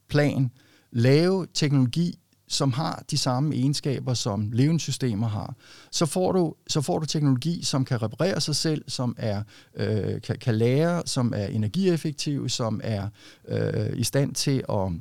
plan, 0.08 0.50
lave 0.90 1.46
teknologi, 1.54 2.18
som 2.52 2.72
har 2.72 3.04
de 3.10 3.18
samme 3.18 3.54
egenskaber, 3.54 4.14
som 4.14 4.52
levende 4.52 4.80
systemer 4.80 5.28
har, 5.28 5.54
så 5.90 6.06
får 6.06 6.32
du, 6.32 6.54
så 6.68 6.80
får 6.80 6.98
du 6.98 7.06
teknologi, 7.06 7.62
som 7.64 7.84
kan 7.84 8.02
reparere 8.02 8.40
sig 8.40 8.56
selv, 8.56 8.84
som 8.88 9.14
er 9.18 9.42
øh, 9.76 10.20
kan, 10.20 10.36
kan 10.40 10.54
lære, 10.54 11.02
som 11.06 11.32
er 11.36 11.46
energieffektiv, 11.46 12.48
som 12.48 12.80
er 12.84 13.08
øh, 13.48 13.98
i 13.98 14.04
stand 14.04 14.34
til 14.34 14.64
at 14.68 14.92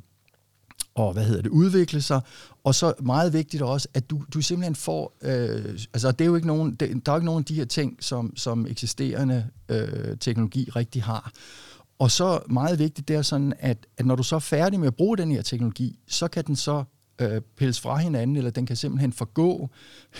og 0.94 1.12
hvad 1.12 1.24
hedder 1.24 1.42
det, 1.42 1.50
udvikle 1.50 2.02
sig, 2.02 2.20
og 2.64 2.74
så 2.74 2.94
meget 3.00 3.32
vigtigt 3.32 3.62
også, 3.62 3.88
at 3.94 4.10
du, 4.10 4.22
du 4.34 4.40
simpelthen 4.40 4.74
får, 4.74 5.16
øh, 5.22 5.78
altså 5.94 6.12
det 6.12 6.20
er 6.20 6.26
jo 6.26 6.34
ikke 6.34 6.46
nogen, 6.46 6.74
det, 6.74 7.06
der 7.06 7.12
er 7.12 7.16
jo 7.16 7.18
ikke 7.18 7.26
nogen 7.26 7.40
af 7.40 7.44
de 7.44 7.54
her 7.54 7.64
ting, 7.64 7.96
som, 8.00 8.36
som 8.36 8.66
eksisterende 8.66 9.48
øh, 9.68 10.18
teknologi 10.20 10.70
rigtig 10.76 11.02
har. 11.02 11.32
Og 11.98 12.10
så 12.10 12.40
meget 12.50 12.78
vigtigt, 12.78 13.08
det 13.08 13.16
er 13.16 13.22
sådan, 13.22 13.52
at, 13.58 13.86
at 13.98 14.06
når 14.06 14.16
du 14.16 14.22
så 14.22 14.36
er 14.36 14.40
færdig 14.40 14.80
med 14.80 14.86
at 14.86 14.96
bruge 14.96 15.18
den 15.18 15.30
her 15.30 15.42
teknologi, 15.42 15.98
så 16.08 16.28
kan 16.28 16.44
den 16.44 16.56
så 16.56 16.84
øh, 17.18 17.40
pilles 17.56 17.80
fra 17.80 17.96
hinanden, 17.96 18.36
eller 18.36 18.50
den 18.50 18.66
kan 18.66 18.76
simpelthen 18.76 19.12
forgå, 19.12 19.70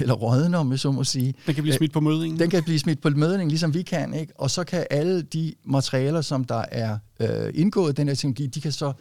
eller 0.01 0.15
rådne, 0.15 0.59
om 0.59 0.71
jeg 0.71 0.79
så 0.79 0.91
må 0.91 1.05
sige. 1.05 1.35
Den 1.47 1.55
kan 1.55 1.63
blive 1.63 1.77
smidt 1.77 1.93
på 1.93 2.01
mødningen? 2.01 2.39
Den 2.39 2.51
kan 2.51 2.63
blive 2.63 2.79
smidt 2.79 3.01
på 3.01 3.11
mødningen, 3.11 3.49
ligesom 3.49 3.75
vi 3.75 3.83
kan, 3.83 4.15
ikke? 4.15 4.33
Og 4.39 4.51
så 4.51 4.65
kan 4.65 4.87
alle 4.91 5.23
de 5.23 5.55
materialer, 5.65 6.21
som 6.21 6.45
der 6.45 6.65
er 6.71 6.99
øh, 7.21 7.51
indgået 7.55 7.93
i 7.93 7.95
den 7.95 8.09
her 8.09 8.15
teknologi, 8.15 8.47
de 8.47 8.61
kan 8.61 8.73
så 8.73 8.93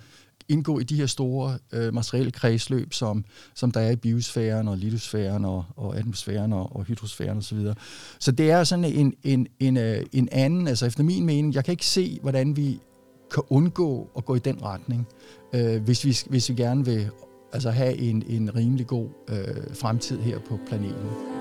indgå 0.49 0.79
i 0.79 0.83
de 0.83 0.95
her 0.95 1.05
store 1.05 1.57
øh, 1.71 1.93
materielle 1.93 2.31
kredsløb, 2.31 2.93
som, 2.93 3.25
som 3.55 3.71
der 3.71 3.79
er 3.79 3.89
i 3.89 3.95
biosfæren 3.95 4.67
og 4.67 4.77
litosfæren 4.77 5.45
og, 5.45 5.65
og 5.75 5.97
atmosfæren 5.97 6.53
og, 6.53 6.75
og 6.75 6.83
hydrosfæren 6.83 7.37
osv. 7.37 7.43
Så, 7.43 7.55
videre. 7.55 7.75
så 8.19 8.31
det 8.31 8.51
er 8.51 8.63
sådan 8.63 8.85
en, 8.85 9.13
en, 9.23 9.47
en, 9.59 9.77
øh, 9.77 10.05
en 10.13 10.29
anden, 10.31 10.67
altså 10.67 10.85
efter 10.85 11.03
min 11.03 11.25
mening, 11.25 11.55
jeg 11.55 11.65
kan 11.65 11.71
ikke 11.71 11.85
se, 11.85 12.19
hvordan 12.21 12.55
vi 12.55 12.79
kan 13.33 13.43
undgå 13.49 14.09
at 14.17 14.25
gå 14.25 14.35
i 14.35 14.39
den 14.39 14.63
retning, 14.63 15.07
øh, 15.53 15.83
hvis, 15.83 16.05
vi, 16.05 16.17
hvis 16.29 16.49
vi 16.49 16.55
gerne 16.55 16.85
vil 16.85 17.09
altså 17.53 17.69
have 17.69 17.97
en, 17.97 18.23
en 18.27 18.55
rimelig 18.55 18.87
god 18.87 19.07
øh, 19.29 19.75
fremtid 19.75 20.19
her 20.19 20.39
på 20.39 20.59
planeten. 20.67 21.40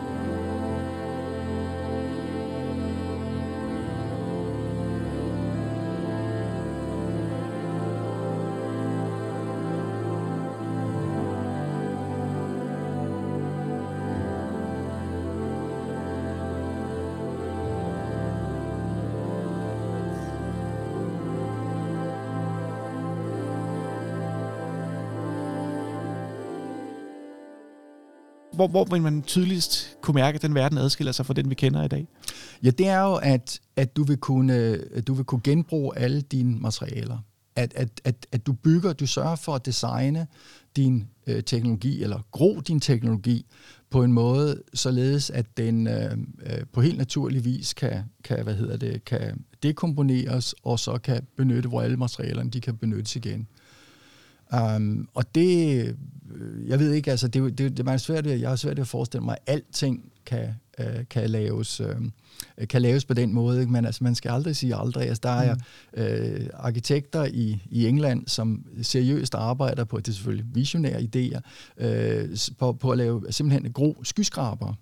Hvor, 28.61 28.69
hvor 28.69 28.85
vil 28.85 29.03
man 29.03 29.23
tydeligst 29.23 29.97
kunne 30.01 30.15
mærke, 30.15 30.37
at 30.37 30.43
den 30.43 30.55
verden 30.55 30.79
adskiller 30.79 31.13
sig 31.13 31.27
fra 31.27 31.35
den, 31.35 31.51
vi 31.51 31.55
kender 31.55 31.85
i 31.85 31.89
dag? 31.89 32.07
Ja, 32.63 32.71
det 32.71 32.87
er 32.87 33.01
jo, 33.01 33.15
at, 33.15 33.61
at 33.77 33.97
du, 33.97 34.05
vil 34.05 34.17
kunne, 34.17 34.79
du 35.01 35.15
vil 35.15 35.25
kunne 35.25 35.41
genbruge 35.45 35.99
alle 35.99 36.21
dine 36.21 36.61
materialer. 36.61 37.19
At, 37.57 37.73
at, 37.77 38.01
at, 38.05 38.27
at 38.33 38.47
du 38.47 38.53
bygger, 38.53 38.93
du 38.93 39.07
sørger 39.07 39.37
for 39.37 39.55
at 39.55 39.67
designe 39.67 40.27
din 40.77 41.09
øh, 41.27 41.43
teknologi, 41.43 42.03
eller 42.03 42.21
gro 42.31 42.61
din 42.61 42.81
teknologi, 42.81 43.47
på 43.91 44.03
en 44.03 44.13
måde, 44.13 44.63
således 44.75 45.31
at 45.31 45.57
den 45.57 45.87
øh, 45.87 46.13
øh 46.47 46.65
på 46.73 46.81
helt 46.81 46.99
naturlig 46.99 47.45
vis 47.45 47.75
kan, 47.75 48.03
kan, 48.25 48.45
hvad 48.45 48.55
hedder 48.55 48.77
det, 48.77 49.05
kan 49.05 49.45
dekomponeres, 49.63 50.55
og 50.63 50.79
så 50.79 50.99
kan 50.99 51.27
benytte, 51.37 51.69
hvor 51.69 51.83
alle 51.83 51.97
materialerne 51.97 52.51
de 52.51 52.61
kan 52.61 52.77
benyttes 52.77 53.17
igen. 53.17 53.49
Um, 54.53 55.09
og 55.15 55.35
det, 55.35 55.79
øh, 56.35 56.69
jeg 56.69 56.79
ved 56.79 56.93
ikke, 56.93 57.11
altså 57.11 57.29
det, 57.29 57.59
det, 57.59 57.77
det 57.77 57.89
er 57.89 57.97
svært, 57.97 58.27
jeg 58.27 58.49
har 58.49 58.57
svært 58.57 58.79
at 58.79 58.89
forestille 58.89 59.25
mig, 59.25 59.37
at 59.47 59.55
alting 59.55 60.13
kan, 60.27 60.49
uh, 60.79 60.85
kan, 61.11 61.31
laves, 61.31 61.81
uh, 61.81 62.67
kan 62.69 62.83
laves 62.83 63.05
på 63.05 63.15
den 63.15 63.33
måde, 63.33 63.61
ikke? 63.61 63.73
men 63.73 63.85
altså, 63.85 64.05
man 64.05 64.15
skal 64.15 64.31
aldrig 64.31 64.57
sige 64.57 64.77
aldrig. 64.77 65.09
Altså, 65.09 65.21
der 65.23 65.31
er 65.31 65.55
mm. 65.55 66.43
uh, 66.43 66.47
arkitekter 66.55 67.25
i, 67.25 67.63
i 67.71 67.87
England, 67.87 68.27
som 68.27 68.65
seriøst 68.83 69.35
arbejder 69.35 69.85
på, 69.85 69.97
det 69.97 70.09
er 70.09 70.13
selvfølgelig 70.13 70.47
visionære 70.55 71.01
idéer, 71.01 71.41
uh, 71.85 72.57
på, 72.59 72.73
på 72.73 72.91
at 72.91 72.99
lave 72.99 73.25
simpelthen 73.31 73.73
gro 73.73 74.05
skyskraber. 74.05 74.75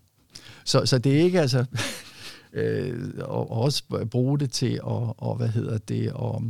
Så, 0.64 0.86
så 0.86 0.98
det 0.98 1.18
er 1.18 1.22
ikke 1.22 1.40
altså, 1.40 1.58
uh, 2.58 3.08
og 3.18 3.50
også 3.50 4.06
bruge 4.10 4.38
det 4.38 4.50
til 4.50 4.72
at, 4.72 4.80
og, 4.84 5.36
hvad 5.36 5.48
hedder 5.48 5.78
det, 5.78 6.12
og 6.12 6.42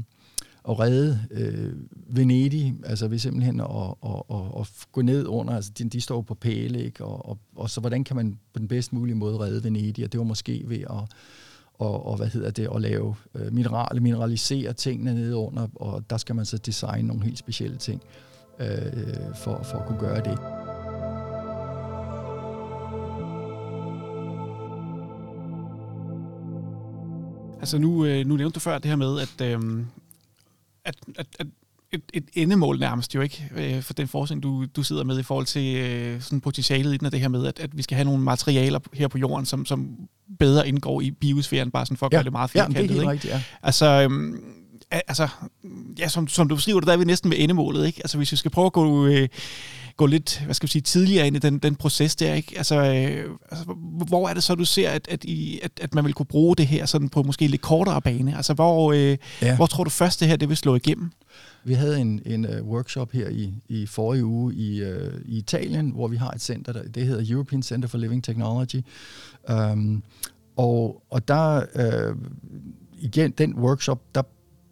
at 0.68 0.78
redde 0.78 1.20
øh, 1.30 1.72
Venedig, 2.16 2.74
altså 2.84 3.08
ved 3.08 3.18
simpelthen 3.18 3.60
at, 3.60 3.94
at, 4.04 4.22
at, 4.30 4.60
at 4.60 4.68
gå 4.92 5.02
ned 5.02 5.26
under, 5.26 5.54
altså 5.54 5.70
de, 5.78 5.88
de 5.88 6.00
står 6.00 6.22
på 6.22 6.34
pæle, 6.34 6.84
ikke? 6.84 7.04
Og, 7.04 7.28
og, 7.28 7.38
og 7.56 7.70
så 7.70 7.80
hvordan 7.80 8.04
kan 8.04 8.16
man 8.16 8.38
på 8.52 8.58
den 8.58 8.68
bedst 8.68 8.92
mulige 8.92 9.14
måde 9.14 9.38
redde 9.38 9.64
Venedig, 9.64 10.04
og 10.04 10.12
det 10.12 10.18
var 10.18 10.24
måske 10.24 10.64
ved 10.66 10.80
at 10.80 11.12
og, 11.78 12.06
og 12.06 12.16
hvad 12.16 12.26
hedder 12.26 12.50
det, 12.50 12.68
at 12.74 12.80
lave 12.80 13.14
øh, 13.34 13.52
mineral, 13.52 14.02
mineralisere 14.02 14.72
tingene 14.72 15.14
nede 15.14 15.36
under, 15.36 15.68
og 15.74 16.10
der 16.10 16.16
skal 16.16 16.34
man 16.34 16.44
så 16.44 16.58
designe 16.58 17.08
nogle 17.08 17.24
helt 17.24 17.38
specielle 17.38 17.76
ting 17.76 18.02
øh, 18.60 19.34
for, 19.36 19.62
for 19.62 19.78
at 19.78 19.86
kunne 19.86 19.98
gøre 19.98 20.20
det. 20.24 20.38
Altså 27.60 27.78
nu, 27.78 28.04
øh, 28.04 28.26
nu 28.26 28.36
nævnte 28.36 28.54
du 28.54 28.60
før 28.60 28.78
det 28.78 28.88
her 28.88 28.96
med, 28.96 29.20
at, 29.20 29.40
øh, 29.40 29.84
at, 30.88 30.94
at, 31.16 31.26
at 31.38 31.46
et, 31.92 32.02
et 32.14 32.28
endemål 32.34 32.78
nærmest 32.78 33.14
jo 33.14 33.20
ikke 33.20 33.50
øh, 33.56 33.82
for 33.82 33.92
den 33.92 34.08
forskning, 34.08 34.42
du, 34.42 34.66
du 34.76 34.82
sidder 34.82 35.04
med 35.04 35.18
i 35.18 35.22
forhold 35.22 35.46
til 35.46 35.76
øh, 35.76 36.20
sådan 36.20 36.40
potentialet 36.40 36.94
i 36.94 36.96
den, 36.96 37.06
og 37.06 37.12
det 37.12 37.20
her 37.20 37.28
med, 37.28 37.46
at, 37.46 37.58
at 37.58 37.76
vi 37.76 37.82
skal 37.82 37.94
have 37.96 38.04
nogle 38.04 38.22
materialer 38.22 38.78
her 38.94 39.08
på 39.08 39.18
jorden, 39.18 39.46
som, 39.46 39.66
som 39.66 39.96
bedre 40.38 40.68
indgår 40.68 41.00
i 41.00 41.10
biosfæren, 41.10 41.70
bare 41.70 41.86
sådan 41.86 41.96
for 41.96 42.06
at 42.06 42.12
ja. 42.12 42.16
gøre 42.16 42.24
det 42.24 42.32
meget 42.32 42.50
firkantet. 42.50 42.76
Ja, 42.76 42.82
det 42.82 42.90
er 42.90 42.94
helt 42.94 43.02
ikke? 43.02 43.10
rigtigt, 43.10 43.32
ja. 43.32 43.42
Altså, 43.62 43.86
øhm, 43.86 44.42
altså 44.90 45.28
ja, 45.98 46.08
som, 46.08 46.28
som 46.28 46.48
du 46.48 46.54
beskriver 46.54 46.80
det, 46.80 46.86
der 46.86 46.92
er 46.92 46.96
vi 46.96 47.04
næsten 47.04 47.30
ved 47.30 47.38
endemålet, 47.40 47.86
ikke? 47.86 48.00
Altså, 48.04 48.16
hvis 48.16 48.32
vi 48.32 48.36
skal 48.36 48.50
prøve 48.50 48.66
at 48.66 48.72
gå... 48.72 49.06
Øh, 49.06 49.28
gå 49.98 50.06
lidt, 50.06 50.42
hvad 50.44 50.54
skal 50.54 50.66
vi 50.66 50.70
sige, 50.70 50.82
tidligere 50.82 51.26
ind 51.26 51.36
i 51.36 51.38
den, 51.38 51.58
den 51.58 51.76
proces 51.76 52.16
der, 52.16 52.34
ikke? 52.34 52.54
Altså, 52.56 52.74
øh, 52.74 53.36
altså, 53.50 53.64
hvor 54.08 54.28
er 54.28 54.34
det 54.34 54.42
så, 54.42 54.54
du 54.54 54.64
ser, 54.64 54.90
at, 54.90 55.08
at, 55.08 55.24
I, 55.24 55.60
at, 55.62 55.70
at 55.80 55.94
man 55.94 56.04
vil 56.04 56.12
kunne 56.12 56.26
bruge 56.26 56.56
det 56.56 56.66
her 56.66 56.86
sådan 56.86 57.08
på 57.08 57.22
måske 57.22 57.46
lidt 57.46 57.62
kortere 57.62 58.02
bane? 58.02 58.36
Altså, 58.36 58.54
hvor, 58.54 58.92
øh, 58.92 59.16
ja. 59.42 59.56
hvor 59.56 59.66
tror 59.66 59.84
du 59.84 59.90
først, 59.90 60.20
det 60.20 60.28
her 60.28 60.36
det 60.36 60.48
vil 60.48 60.56
slå 60.56 60.74
igennem? 60.74 61.10
Vi 61.64 61.74
havde 61.74 62.00
en, 62.00 62.20
en 62.26 62.46
uh, 62.46 62.68
workshop 62.68 63.12
her 63.12 63.28
i, 63.28 63.54
i 63.68 63.86
forrige 63.86 64.24
uge 64.24 64.54
i, 64.54 64.82
uh, 64.82 64.88
i 65.24 65.38
Italien, 65.38 65.90
hvor 65.90 66.08
vi 66.08 66.16
har 66.16 66.30
et 66.30 66.42
center, 66.42 66.72
der, 66.72 66.82
det 66.82 67.06
hedder 67.06 67.34
European 67.34 67.62
Center 67.62 67.88
for 67.88 67.98
Living 67.98 68.24
Technology. 68.24 68.80
Um, 69.48 70.02
og, 70.56 71.02
og 71.10 71.28
der, 71.28 71.62
uh, 71.74 72.16
igen, 72.98 73.30
den 73.30 73.54
workshop, 73.54 74.00
der 74.14 74.22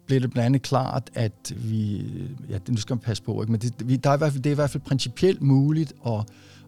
blev 0.07 0.21
det 0.21 0.31
blandt 0.31 0.45
andet 0.45 0.61
klart, 0.61 1.09
at 1.13 1.53
vi, 1.55 2.05
ja, 2.49 2.57
nu 2.69 2.77
skal 2.77 2.93
man 2.93 2.99
passe 2.99 3.23
på, 3.23 3.41
ikke? 3.41 3.51
men 3.51 3.61
det, 3.61 3.73
vi, 3.85 3.95
der 3.95 4.09
er 4.09 4.13
i 4.13 4.17
hvert 4.17 4.31
fald, 4.31 4.43
det 4.43 4.49
er 4.49 4.53
i 4.53 4.55
hvert 4.55 4.69
fald 4.69 4.83
principielt 4.83 5.41
muligt 5.41 5.93
at, 6.07 6.23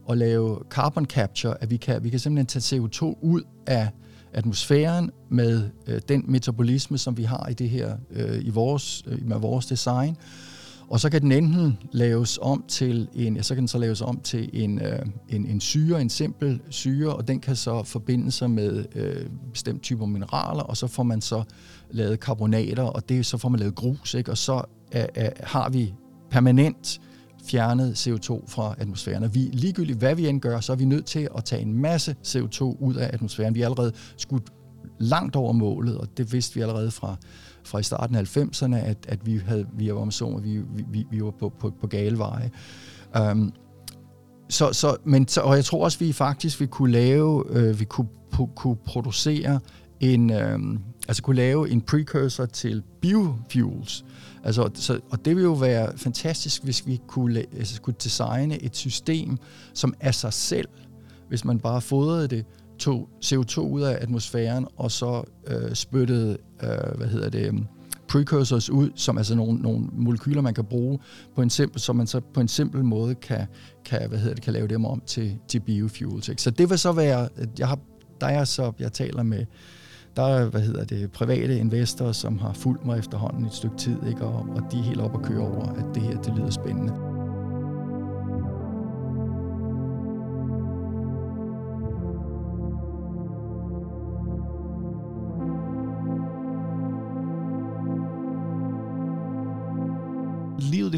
at 0.09 0.17
lave 0.17 0.59
carbon 0.69 1.05
capture, 1.05 1.63
at 1.63 1.69
vi 1.69 1.77
kan, 1.77 2.03
vi 2.03 2.09
kan 2.09 2.19
simpelthen 2.19 2.61
tage 2.61 2.81
CO2 2.81 3.17
ud 3.21 3.41
af 3.67 3.89
atmosfæren 4.33 5.11
med 5.29 5.69
øh, 5.87 6.01
den 6.09 6.23
metabolisme, 6.27 6.97
som 6.97 7.17
vi 7.17 7.23
har 7.23 7.47
i 7.47 7.53
det 7.53 7.69
her, 7.69 7.97
øh, 8.11 8.45
i 8.45 8.49
vores, 8.49 9.03
øh, 9.07 9.27
med 9.27 9.37
vores 9.37 9.65
design, 9.65 10.17
og 10.89 10.99
så 10.99 11.09
kan 11.09 11.21
den 11.21 11.31
enten 11.31 11.77
laves 11.91 12.39
om 12.41 12.63
til 12.67 13.07
en, 13.13 13.35
ja, 13.35 13.41
så 13.41 13.53
kan 13.53 13.61
den 13.61 13.67
så 13.67 13.77
laves 13.77 14.01
om 14.01 14.19
til 14.19 14.49
en, 14.53 14.81
øh, 14.81 14.99
en, 15.29 15.45
en 15.45 15.61
syre, 15.61 16.01
en 16.01 16.09
simpel 16.09 16.61
syre, 16.69 17.15
og 17.15 17.27
den 17.27 17.39
kan 17.39 17.55
så 17.55 17.83
forbinde 17.83 18.31
sig 18.31 18.51
med 18.51 18.85
øh, 18.95 19.25
bestemt 19.53 19.81
typer 19.81 20.05
mineraler, 20.05 20.63
og 20.63 20.77
så 20.77 20.87
får 20.87 21.03
man 21.03 21.21
så 21.21 21.43
lavet 21.91 22.19
karbonater, 22.19 22.83
og 22.83 23.09
det 23.09 23.25
så 23.25 23.37
får 23.37 23.49
man 23.49 23.59
lavet 23.59 23.75
grus, 23.75 24.13
ikke? 24.13 24.31
og 24.31 24.37
så 24.37 24.61
øh, 24.95 25.03
øh, 25.17 25.29
har 25.43 25.69
vi 25.69 25.93
permanent 26.31 27.01
fjernet 27.43 28.07
CO2 28.07 28.47
fra 28.47 28.75
atmosfæren. 28.77 29.23
Og 29.23 29.35
vi, 29.35 29.39
ligegyldigt 29.39 29.99
hvad 29.99 30.15
vi 30.15 30.27
end 30.27 30.41
gør, 30.41 30.59
så 30.59 30.71
er 30.71 30.75
vi 30.75 30.85
nødt 30.85 31.05
til 31.05 31.27
at 31.37 31.45
tage 31.45 31.61
en 31.61 31.73
masse 31.73 32.15
CO2 32.27 32.61
ud 32.63 32.95
af 32.95 33.09
atmosfæren. 33.13 33.55
Vi 33.55 33.61
er 33.61 33.65
allerede 33.65 33.91
skudt 34.17 34.43
langt 34.99 35.35
over 35.35 35.53
målet, 35.53 35.97
og 35.97 36.07
det 36.17 36.33
vidste 36.33 36.55
vi 36.55 36.61
allerede 36.61 36.91
fra 36.91 37.15
fra 37.63 37.79
i 37.79 37.83
starten 37.83 38.15
af 38.15 38.37
90'erne, 38.37 38.75
at, 38.75 38.97
at 39.07 39.25
vi 39.25 39.37
havde, 39.37 39.65
vi 39.73 39.93
var 39.93 40.09
så, 40.09 40.39
vi, 40.43 40.61
vi, 40.91 41.05
vi 41.11 41.23
var 41.23 41.31
på, 41.31 41.53
på, 41.59 41.73
på 41.81 41.87
gale 41.87 42.17
veje. 42.17 42.51
Um, 43.31 43.53
så, 44.49 44.73
så, 44.73 44.97
men, 45.03 45.27
så, 45.27 45.41
og 45.41 45.55
jeg 45.55 45.65
tror 45.65 45.83
også, 45.83 45.99
vi 45.99 46.13
faktisk 46.13 46.59
vi 46.59 46.65
kunne 46.65 46.91
lave, 46.91 47.43
øh, 47.49 47.79
vi 47.79 47.85
kunne, 47.85 48.07
pu, 48.31 48.45
kunne 48.45 48.75
producere 48.75 49.59
en, 49.99 50.31
øh, 50.31 50.59
altså 51.07 51.23
kunne 51.23 51.35
lave 51.35 51.69
en 51.69 51.81
precursor 51.81 52.45
til 52.45 52.83
biofuels. 53.01 54.05
Altså, 54.43 54.69
så, 54.73 54.99
og 55.09 55.25
det 55.25 55.35
ville 55.35 55.47
jo 55.49 55.53
være 55.53 55.97
fantastisk, 55.97 56.63
hvis 56.63 56.87
vi 56.87 57.01
kunne, 57.07 57.39
altså, 57.39 57.81
kunne 57.81 57.95
designe 58.03 58.63
et 58.63 58.75
system, 58.75 59.37
som 59.73 59.93
af 59.99 60.15
sig 60.15 60.33
selv, 60.33 60.67
hvis 61.27 61.45
man 61.45 61.59
bare 61.59 61.81
fodrede 61.81 62.27
det, 62.27 62.45
tog 62.79 63.09
CO2 63.25 63.59
ud 63.59 63.81
af 63.81 63.97
atmosfæren, 64.01 64.67
og 64.77 64.91
så 64.91 65.23
øh, 65.47 65.73
spyttede, 65.73 66.37
øh, 66.63 66.97
hvad 66.97 67.07
hedder 67.07 67.29
det, 67.29 67.67
precursors 68.07 68.69
ud, 68.69 68.89
som 68.95 69.17
altså 69.17 69.35
nogle, 69.35 69.61
nogle 69.61 69.87
molekyler, 69.91 70.41
man 70.41 70.53
kan 70.53 70.65
bruge 70.65 70.99
på 71.35 71.41
en 71.41 71.49
simpel, 71.49 71.81
så 71.81 71.93
man 71.93 72.07
så 72.07 72.19
på 72.33 72.41
en 72.41 72.47
simpel 72.47 72.83
måde 72.83 73.15
kan, 73.15 73.47
kan, 73.85 74.09
hvad 74.09 74.19
hedder 74.19 74.35
det, 74.35 74.43
kan 74.43 74.53
lave 74.53 74.67
dem 74.67 74.85
om 74.85 75.01
til, 75.05 75.37
til 75.47 75.59
biofuels. 75.59 76.29
Ikke? 76.29 76.41
Så 76.41 76.51
det 76.51 76.69
vil 76.69 76.79
så 76.79 76.91
være, 76.91 77.29
jeg 77.59 77.67
har, 77.67 77.79
der 78.21 78.27
er 78.27 78.43
så, 78.43 78.71
jeg 78.79 78.93
taler 78.93 79.23
med, 79.23 79.45
der 80.15 80.23
er, 80.23 80.45
hvad 80.45 80.61
hedder 80.61 80.83
det, 80.83 81.11
private 81.11 81.57
investorer, 81.57 82.11
som 82.11 82.37
har 82.37 82.53
fulgt 82.53 82.85
mig 82.85 82.99
efterhånden 82.99 83.45
et 83.45 83.53
stykke 83.53 83.77
tid, 83.77 83.97
ikke? 84.07 84.21
Og, 84.21 84.45
og 84.55 84.71
de 84.71 84.79
er 84.79 84.83
helt 84.83 85.01
op 85.01 85.15
at 85.15 85.25
køre 85.25 85.47
over, 85.47 85.65
at 85.65 85.85
det 85.95 86.03
her, 86.03 86.21
det 86.21 86.33
lyder 86.35 86.49
spændende. 86.49 87.08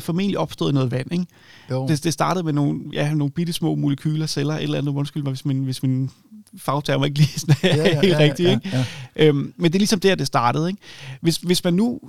Det 0.01 0.05
formentlig 0.05 0.37
opstået 0.37 0.71
i 0.71 0.73
noget 0.73 0.91
vand, 0.91 1.11
ikke? 1.11 1.25
Jo. 1.71 1.87
Det, 1.87 2.03
det 2.03 2.13
startede 2.13 2.43
med 2.43 2.53
nogle, 2.53 2.81
ja, 2.93 3.13
nogle 3.13 3.31
bitte 3.31 3.53
små 3.53 3.75
molekyler, 3.75 4.25
celler, 4.25 4.55
et 4.55 4.63
eller 4.63 4.77
andet, 4.77 4.91
undskyld 4.91 5.23
mig, 5.23 5.31
hvis 5.31 5.45
min, 5.45 5.63
hvis 5.63 5.83
min 5.83 6.09
fagterm 6.57 7.03
ikke 7.03 7.17
lige 7.17 7.39
sådan 7.39 7.55
ja, 7.63 7.75
ja, 7.75 8.01
helt 8.01 8.13
ja, 8.13 8.19
rigtig, 8.19 8.43
ja, 8.43 8.51
ikke? 8.51 8.69
Ja. 8.73 8.85
Øhm, 9.27 9.53
men 9.57 9.71
det 9.71 9.75
er 9.75 9.79
ligesom 9.79 9.99
der, 9.99 10.15
det 10.15 10.27
startede, 10.27 10.67
ikke? 10.69 10.81
Hvis, 11.21 11.37
hvis 11.37 11.63
man 11.63 11.73
nu, 11.73 11.99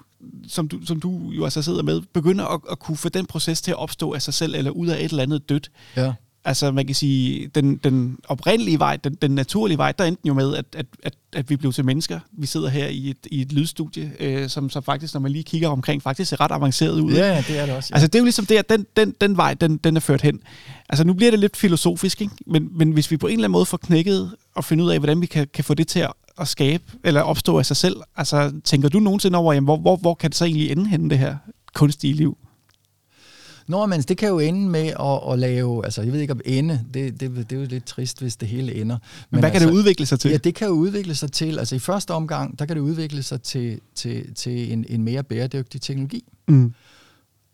som 0.49 0.69
du, 0.69 0.87
som 0.87 1.01
du 1.01 1.31
jo 1.31 1.45
altså 1.45 1.63
sidder 1.63 1.83
med, 1.83 2.01
begynder 2.13 2.45
at, 2.45 2.61
at 2.71 2.79
kunne 2.79 2.97
få 2.97 3.09
den 3.09 3.27
proces 3.27 3.63
til 3.63 3.71
at 3.71 3.77
opstå 3.77 4.13
af 4.13 4.23
sig 4.23 4.35
selv, 4.35 4.55
eller 4.55 4.71
ud 4.71 4.87
af 4.87 4.97
et 5.05 5.11
eller 5.11 5.23
andet 5.23 5.49
dødt, 5.49 5.71
ja. 5.97 6.13
Altså 6.45 6.71
man 6.71 6.87
kan 6.87 6.95
sige, 6.95 7.51
den, 7.55 7.77
den 7.77 8.19
oprindelige 8.29 8.79
vej, 8.79 8.97
den, 8.97 9.15
den 9.15 9.31
naturlige 9.31 9.79
vej, 9.79 9.93
der 9.93 10.05
endte 10.05 10.23
jo 10.29 10.35
med, 10.35 10.57
at, 10.57 10.65
at, 10.77 10.87
at, 11.03 11.15
at 11.33 11.51
vi 11.51 11.57
blev 11.57 11.73
til 11.73 11.85
mennesker. 11.85 12.21
Vi 12.33 12.47
sidder 12.47 12.69
her 12.69 12.87
i 12.87 13.11
et, 13.11 13.17
i 13.27 13.41
et 13.41 13.53
lydstudie, 13.53 14.13
øh, 14.21 14.49
som 14.49 14.71
så 14.71 14.81
faktisk, 14.81 15.15
når 15.15 15.21
man 15.21 15.33
lige 15.33 15.45
kigger 15.45 15.69
omkring, 15.69 16.03
faktisk 16.03 16.31
ser 16.31 16.41
ret 16.41 16.53
avanceret 16.53 17.01
ud. 17.01 17.13
Ja, 17.13 17.35
ja 17.35 17.45
det 17.49 17.59
er 17.59 17.67
det 17.67 17.75
også. 17.75 17.89
Ja. 17.91 17.95
Altså 17.95 18.07
det 18.07 18.15
er 18.15 18.19
jo 18.19 18.25
ligesom 18.25 18.47
det, 18.47 18.57
at 18.57 18.69
den, 18.69 18.87
den, 18.97 19.15
den 19.21 19.37
vej, 19.37 19.55
den, 19.55 19.77
den 19.77 19.97
er 19.97 20.01
ført 20.01 20.23
hen. 20.23 20.41
Altså 20.89 21.05
nu 21.05 21.13
bliver 21.13 21.31
det 21.31 21.41
lidt 21.41 21.57
filosofisk, 21.57 22.21
ikke? 22.21 22.35
Men, 22.47 22.69
men 22.73 22.93
hvis 22.93 23.11
vi 23.11 23.17
på 23.17 23.27
en 23.27 23.33
eller 23.33 23.45
anden 23.45 23.53
måde 23.53 23.67
får 23.67 23.77
knækket 23.77 24.33
og 24.55 24.65
finde 24.65 24.85
ud 24.85 24.91
af, 24.91 24.99
hvordan 24.99 25.21
vi 25.21 25.27
kan, 25.27 25.47
kan 25.55 25.65
få 25.65 25.75
det 25.75 25.89
til 25.89 26.01
at, 26.01 26.13
at 26.41 26.49
skabe, 26.49 26.85
eller 27.05 27.21
opstå 27.21 27.59
af 27.59 27.67
sig 27.67 27.77
selv, 27.77 27.97
altså 28.17 28.53
tænker 28.65 28.89
du 28.89 28.99
nogensinde 28.99 29.39
over, 29.39 29.53
jamen, 29.53 29.67
hvor, 29.67 29.77
hvor, 29.77 29.97
hvor 29.97 30.15
kan 30.15 30.31
det 30.31 30.37
så 30.37 30.45
egentlig 30.45 30.71
ende 30.71 30.89
henne, 30.89 31.11
det 31.11 31.19
her 31.19 31.37
kunstige 31.75 32.15
liv? 32.15 32.39
Men 33.87 34.01
det 34.01 34.17
kan 34.17 34.29
jo 34.29 34.39
ende 34.39 34.71
med 34.71 34.87
at, 34.87 35.33
at 35.33 35.39
lave, 35.39 35.85
altså 35.85 36.03
jeg 36.03 36.13
ved 36.13 36.21
ikke 36.21 36.33
om 36.33 36.41
ende, 36.45 36.81
det, 36.95 37.21
det, 37.21 37.37
det 37.37 37.53
er 37.53 37.61
jo 37.61 37.67
lidt 37.67 37.85
trist, 37.85 38.21
hvis 38.21 38.37
det 38.37 38.49
hele 38.49 38.75
ender. 38.75 38.97
Men, 38.97 39.27
men 39.31 39.41
hvad 39.41 39.51
altså, 39.51 39.61
kan 39.61 39.69
det 39.69 39.75
udvikle 39.75 40.07
sig 40.07 40.21
til? 40.21 40.31
Ja, 40.31 40.37
det 40.37 40.55
kan 40.55 40.69
jo 40.69 40.75
udvikle 40.75 41.15
sig 41.15 41.33
til, 41.33 41.59
altså 41.59 41.77
i 41.77 41.79
første 41.79 42.11
omgang, 42.11 42.59
der 42.59 42.67
kan 42.67 42.77
det 42.77 42.83
udvikle 42.83 43.23
sig 43.23 43.43
til, 43.43 43.81
til, 43.95 44.35
til 44.35 44.73
en, 44.73 44.85
en 44.89 45.03
mere 45.03 45.23
bæredygtig 45.23 45.81
teknologi. 45.81 46.25
Mm. 46.49 46.75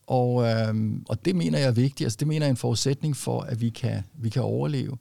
Og, 0.06 0.44
øhm, 0.44 1.04
og 1.08 1.24
det 1.24 1.36
mener 1.36 1.58
jeg 1.58 1.68
er 1.68 1.72
vigtigt, 1.72 2.06
altså 2.06 2.16
det 2.20 2.28
mener 2.28 2.46
jeg 2.46 2.48
er 2.48 2.50
en 2.50 2.56
forudsætning 2.56 3.16
for, 3.16 3.40
at 3.40 3.60
vi 3.60 3.68
kan, 3.68 4.02
vi 4.18 4.28
kan 4.28 4.42
overleve. 4.42 4.96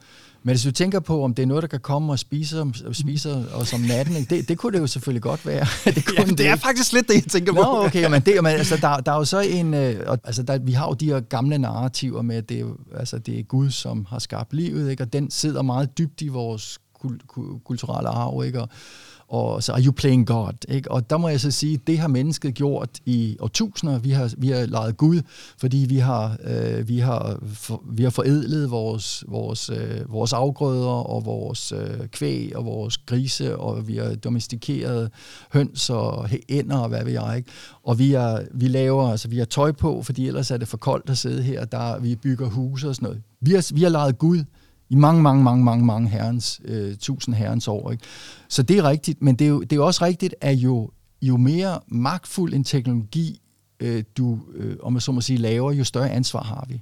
Men 0.48 0.54
hvis 0.54 0.64
du 0.64 0.72
tænker 0.72 1.00
på, 1.00 1.24
om 1.24 1.34
det 1.34 1.44
er 1.44 1.48
noget, 1.48 1.62
der 1.62 1.68
kan 1.68 1.80
komme 1.80 2.14
og 2.14 2.20
spise, 2.20 2.62
og 2.62 2.96
spise 2.96 3.54
os 3.54 3.74
om 3.74 3.80
natten, 3.80 4.16
ikke? 4.16 4.36
Det, 4.36 4.50
det 4.50 4.58
kunne 4.58 4.74
det 4.74 4.80
jo 4.80 4.88
selvfølgelig 4.88 5.22
godt 5.22 5.46
være. 5.46 5.66
det, 5.96 6.06
kunne 6.06 6.20
ja, 6.20 6.26
det, 6.26 6.38
det 6.38 6.48
er 6.48 6.56
faktisk 6.56 6.94
lidt 6.94 7.08
det, 7.08 7.14
jeg 7.14 7.24
tænker 7.24 7.54
på. 7.54 7.62
Nå, 7.62 7.84
okay, 7.86 8.10
men, 8.10 8.22
det, 8.22 8.44
men 8.44 8.52
altså, 8.52 8.78
der, 8.82 8.98
der 8.98 9.12
er 9.12 9.16
jo 9.16 9.26
så 9.26 9.40
en... 9.40 9.74
Øh, 9.74 10.18
altså, 10.24 10.44
der, 10.44 10.58
vi 10.58 10.72
har 10.72 10.88
jo 10.88 10.94
de 10.94 11.06
her 11.06 11.20
gamle 11.20 11.58
narrativer 11.58 12.22
med, 12.22 12.36
at 12.36 12.50
det 12.50 12.60
er, 12.60 12.66
altså, 12.98 13.18
det 13.18 13.40
er 13.40 13.44
Gud, 13.44 13.70
som 13.70 14.06
har 14.10 14.20
skabt 14.20 14.54
livet, 14.54 14.92
ikke? 14.92 15.04
og 15.04 15.14
den 15.14 15.32
sidder 15.32 15.62
meget 15.62 15.98
dybt 15.98 16.22
i 16.22 16.28
vores 16.28 16.80
kulturelle 17.64 18.10
arv, 18.10 18.44
ikke? 18.46 18.62
Og, 18.62 18.70
og 19.28 19.64
så 19.64 19.72
are 19.72 19.82
you 19.82 19.92
playing 19.92 20.28
God? 20.28 20.54
Ikke? 20.70 20.92
Og 20.92 21.10
der 21.10 21.18
må 21.18 21.28
jeg 21.28 21.40
så 21.40 21.52
sige, 21.52 21.80
det 21.88 22.00
har 22.00 22.08
mennesket 22.08 22.54
gjort 22.54 22.90
i 23.06 23.38
årtusinder. 23.40 24.00
Vi 24.00 24.12
har, 24.12 24.34
vi 24.38 24.50
har 24.50 24.66
lejet 24.66 24.98
Gud, 24.98 25.22
fordi 25.58 25.78
vi 25.78 25.98
har, 25.98 26.38
øh, 26.44 26.88
vi 26.88 27.00
har, 27.00 27.40
for, 27.54 27.84
vi 27.90 28.04
har 28.04 28.10
forædlet 28.10 28.72
vores, 28.72 29.24
vores, 29.28 29.70
øh, 29.70 30.14
vores 30.14 30.34
afgrøder 30.34 30.88
og 30.88 31.26
vores 31.26 31.72
øh, 31.72 32.08
kvæg 32.08 32.56
og 32.56 32.66
vores 32.66 32.98
grise, 32.98 33.58
og 33.58 33.88
vi 33.88 33.98
har 33.98 34.16
domestikeret 34.16 35.12
høns 35.54 35.90
og 35.90 36.30
ænder 36.50 36.78
og 36.78 36.90
hvad 36.90 37.04
ved 37.04 37.14
jeg. 37.14 37.34
Ikke? 37.38 37.50
Og 37.84 38.00
vi, 38.00 38.14
er, 38.14 38.40
vi 38.54 38.68
laver, 38.68 39.12
altså 39.12 39.28
vi 39.28 39.38
har 39.38 39.46
tøj 39.46 39.72
på, 39.72 40.04
fordi 40.04 40.28
ellers 40.28 40.52
er 40.52 40.58
det 40.58 40.68
for 40.68 40.78
koldt 40.78 41.10
at 41.10 41.18
sidde 41.18 41.44
her. 41.44 41.66
Der, 41.66 42.00
vi 42.00 42.16
bygger 42.16 42.48
huse 42.50 42.90
og 42.90 42.96
sådan 42.96 43.06
noget. 43.06 43.22
Vi 43.42 43.52
har, 43.54 43.74
vi 43.74 43.84
har 43.84 43.90
lejet 43.90 44.18
Gud 44.18 44.44
i 44.90 44.96
mange, 44.96 45.22
mange, 45.22 45.44
mange, 45.44 45.64
mange, 45.64 45.86
mange 45.86 46.10
herrens, 46.10 46.62
øh, 46.66 46.96
tusind 46.96 47.36
herrens 47.36 47.68
år. 47.68 47.92
Ikke? 47.92 48.04
Så 48.48 48.64
det 48.64 48.78
er 48.78 48.84
rigtigt, 48.84 49.22
men 49.22 49.36
det 49.36 49.46
er 49.46 49.50
jo, 49.50 49.62
det 49.62 49.72
er 49.72 49.76
jo 49.76 49.86
også 49.86 50.06
rigtigt, 50.06 50.36
at 50.42 50.54
jo, 50.54 50.90
jo 51.22 51.38
mere 51.38 51.80
magtfuld 51.88 52.54
en 52.54 52.64
teknologi, 52.64 53.42
øh, 53.80 54.04
du, 54.18 54.40
øh, 54.56 54.76
om 54.84 54.94
man 54.94 55.02
så 55.02 55.12
må 55.12 55.22
sige, 55.22 55.38
laver, 55.38 55.72
jo 55.72 55.84
større 55.84 56.10
ansvar 56.10 56.44
har 56.44 56.66
vi. 56.70 56.82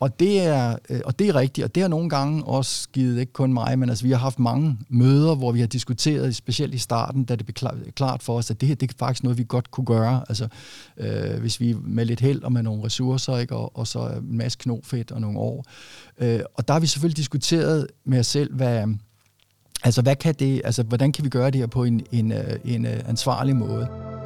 Og 0.00 0.20
det, 0.20 0.40
er, 0.40 0.76
øh, 0.90 1.00
og 1.04 1.18
det 1.18 1.28
er 1.28 1.34
rigtigt, 1.34 1.64
og 1.64 1.74
det 1.74 1.80
har 1.80 1.88
nogle 1.88 2.08
gange 2.08 2.44
også 2.44 2.88
givet, 2.92 3.20
ikke 3.20 3.32
kun 3.32 3.52
mig, 3.52 3.78
men 3.78 3.88
altså 3.88 4.04
vi 4.04 4.10
har 4.10 4.18
haft 4.18 4.38
mange 4.38 4.78
møder, 4.88 5.34
hvor 5.34 5.52
vi 5.52 5.60
har 5.60 5.66
diskuteret, 5.66 6.36
specielt 6.36 6.74
i 6.74 6.78
starten, 6.78 7.24
da 7.24 7.36
det 7.36 7.46
blev 7.46 7.54
klart 7.94 8.22
for 8.22 8.36
os, 8.36 8.50
at 8.50 8.60
det 8.60 8.68
her, 8.68 8.74
det 8.74 8.90
er 8.90 8.94
faktisk 8.98 9.22
noget, 9.22 9.38
vi 9.38 9.44
godt 9.48 9.70
kunne 9.70 9.84
gøre, 9.84 10.24
altså 10.28 10.48
øh, 10.96 11.40
hvis 11.40 11.60
vi 11.60 11.76
med 11.82 12.04
lidt 12.04 12.20
held 12.20 12.42
og 12.42 12.52
med 12.52 12.62
nogle 12.62 12.84
ressourcer, 12.84 13.36
ikke, 13.36 13.56
og, 13.56 13.78
og 13.78 13.86
så 13.86 14.06
en 14.06 14.36
masse 14.36 14.58
knofedt 14.58 15.12
og 15.12 15.20
nogle 15.20 15.38
år. 15.38 15.64
Øh, 16.18 16.40
og 16.54 16.68
der 16.68 16.74
har 16.74 16.80
vi 16.80 16.86
selvfølgelig 16.86 17.16
diskuteret 17.16 17.86
med 18.04 18.18
os 18.18 18.26
selv, 18.26 18.54
hvad, 18.54 18.86
altså 19.84 20.02
hvad 20.02 20.16
kan 20.16 20.34
det, 20.34 20.62
altså 20.64 20.82
hvordan 20.82 21.12
kan 21.12 21.24
vi 21.24 21.28
gøre 21.28 21.50
det 21.50 21.60
her 21.60 21.66
på 21.66 21.84
en, 21.84 22.06
en, 22.12 22.32
øh, 22.32 22.58
en, 22.64 22.86
en 22.86 22.86
ansvarlig 22.86 23.56
måde. 23.56 24.19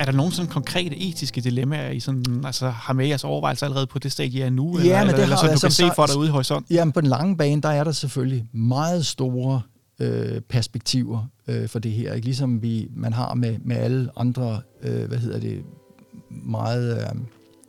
Er 0.00 0.04
der 0.04 0.12
nogle 0.12 0.32
sådan 0.32 0.50
konkrete 0.50 0.96
etiske 0.96 1.40
dilemmaer, 1.40 1.90
I 1.90 2.00
sådan, 2.00 2.42
altså, 2.44 2.70
har 2.70 2.92
med 2.92 3.06
jeres 3.06 3.24
overvejelser 3.24 3.66
allerede 3.66 3.86
på 3.86 3.98
det 3.98 4.12
stadie, 4.12 4.38
I 4.38 4.42
er 4.42 4.50
nu? 4.50 4.78
Ja, 4.78 4.84
eller, 4.84 4.98
men 5.00 5.14
det 5.14 5.22
eller, 5.22 5.36
har, 5.36 5.40
så 5.40 5.46
du 5.46 5.50
altså, 5.50 5.66
kan 5.66 5.72
se 5.72 5.90
for 5.96 6.06
dig 6.06 6.16
ude 6.16 6.28
i 6.28 6.30
horisonten? 6.30 6.74
Jamen, 6.74 6.92
på 6.92 7.00
den 7.00 7.08
lange 7.08 7.36
bane, 7.36 7.62
der 7.62 7.68
er 7.68 7.84
der 7.84 7.92
selvfølgelig 7.92 8.44
meget 8.52 9.06
store 9.06 9.62
øh, 10.00 10.40
perspektiver 10.40 11.26
øh, 11.48 11.68
for 11.68 11.78
det 11.78 11.92
her. 11.92 12.12
Ikke? 12.12 12.24
Ligesom 12.24 12.62
vi, 12.62 12.88
man 12.96 13.12
har 13.12 13.34
med, 13.34 13.56
med 13.64 13.76
alle 13.76 14.10
andre, 14.16 14.60
øh, 14.82 15.08
hvad 15.08 15.18
hedder 15.18 15.40
det, 15.40 15.62
meget... 16.30 16.98
Øh, 16.98 17.20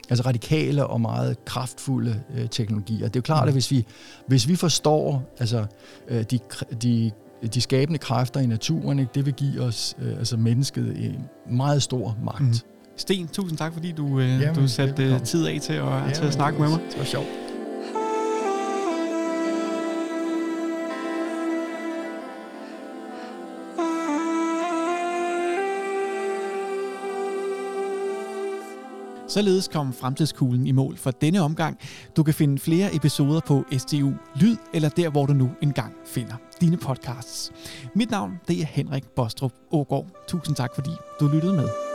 altså 0.10 0.26
radikale 0.26 0.88
og 0.88 1.02
meget 1.02 1.46
kraftfulde 1.46 2.22
øh, 2.36 2.50
teknologier. 2.50 3.08
Det 3.08 3.16
er 3.16 3.20
jo 3.20 3.22
klart, 3.22 3.44
mm. 3.44 3.48
at 3.48 3.54
hvis 3.54 3.72
vi, 3.72 3.86
hvis 4.28 4.48
vi 4.48 4.56
forstår 4.56 5.34
altså, 5.40 5.66
øh, 6.08 6.24
de, 6.32 6.40
de 6.82 7.12
de 7.48 7.62
skabende 7.62 8.00
kræfter 8.00 8.40
i 8.40 8.46
naturen, 8.46 9.00
ikke, 9.00 9.12
det 9.16 9.26
vil 9.26 9.34
give 9.34 9.62
os, 9.62 9.96
øh, 10.02 10.18
altså 10.18 10.38
mennesket, 10.38 11.06
en 11.06 11.26
meget 11.52 11.84
stor 11.84 12.18
magt. 12.24 12.42
Mm. 12.42 12.54
Sten, 12.98 13.28
tusind 13.28 13.58
tak, 13.58 13.74
fordi 13.74 13.92
du, 13.92 14.20
øh, 14.20 14.30
Jamen, 14.30 14.56
du 14.56 14.68
satte 14.68 15.04
øh, 15.04 15.22
tid 15.22 15.46
af 15.48 15.60
til 15.62 15.74
at, 15.74 15.86
ja, 15.86 16.12
til 16.14 16.24
at 16.24 16.34
snakke 16.34 16.62
med 16.62 16.70
mig. 16.70 16.80
Det 16.90 17.00
var 17.00 17.06
sjovt. 17.06 17.43
Således 29.34 29.68
kom 29.68 29.94
Fremtidskuglen 29.94 30.68
i 30.68 30.72
mål 30.72 30.98
for 30.98 31.12
denne 31.12 31.42
omgang. 31.42 31.78
Du 32.18 32.24
kan 32.24 32.34
finde 32.34 32.60
flere 32.60 32.96
episoder 32.96 33.40
på 33.40 33.64
STU 33.78 34.12
Lyd, 34.36 34.58
eller 34.74 34.90
der, 34.90 35.10
hvor 35.10 35.26
du 35.26 35.34
nu 35.34 35.50
engang 35.62 35.94
finder 36.06 36.36
dine 36.62 36.78
podcasts. 36.78 37.52
Mit 37.96 38.12
navn 38.12 38.32
det 38.48 38.62
er 38.62 38.66
Henrik 38.66 39.04
Bostrup 39.16 39.54
Ågaard. 39.72 40.08
Tusind 40.28 40.56
tak, 40.56 40.76
fordi 40.76 40.92
du 41.20 41.28
lyttede 41.28 41.54
med. 41.54 41.93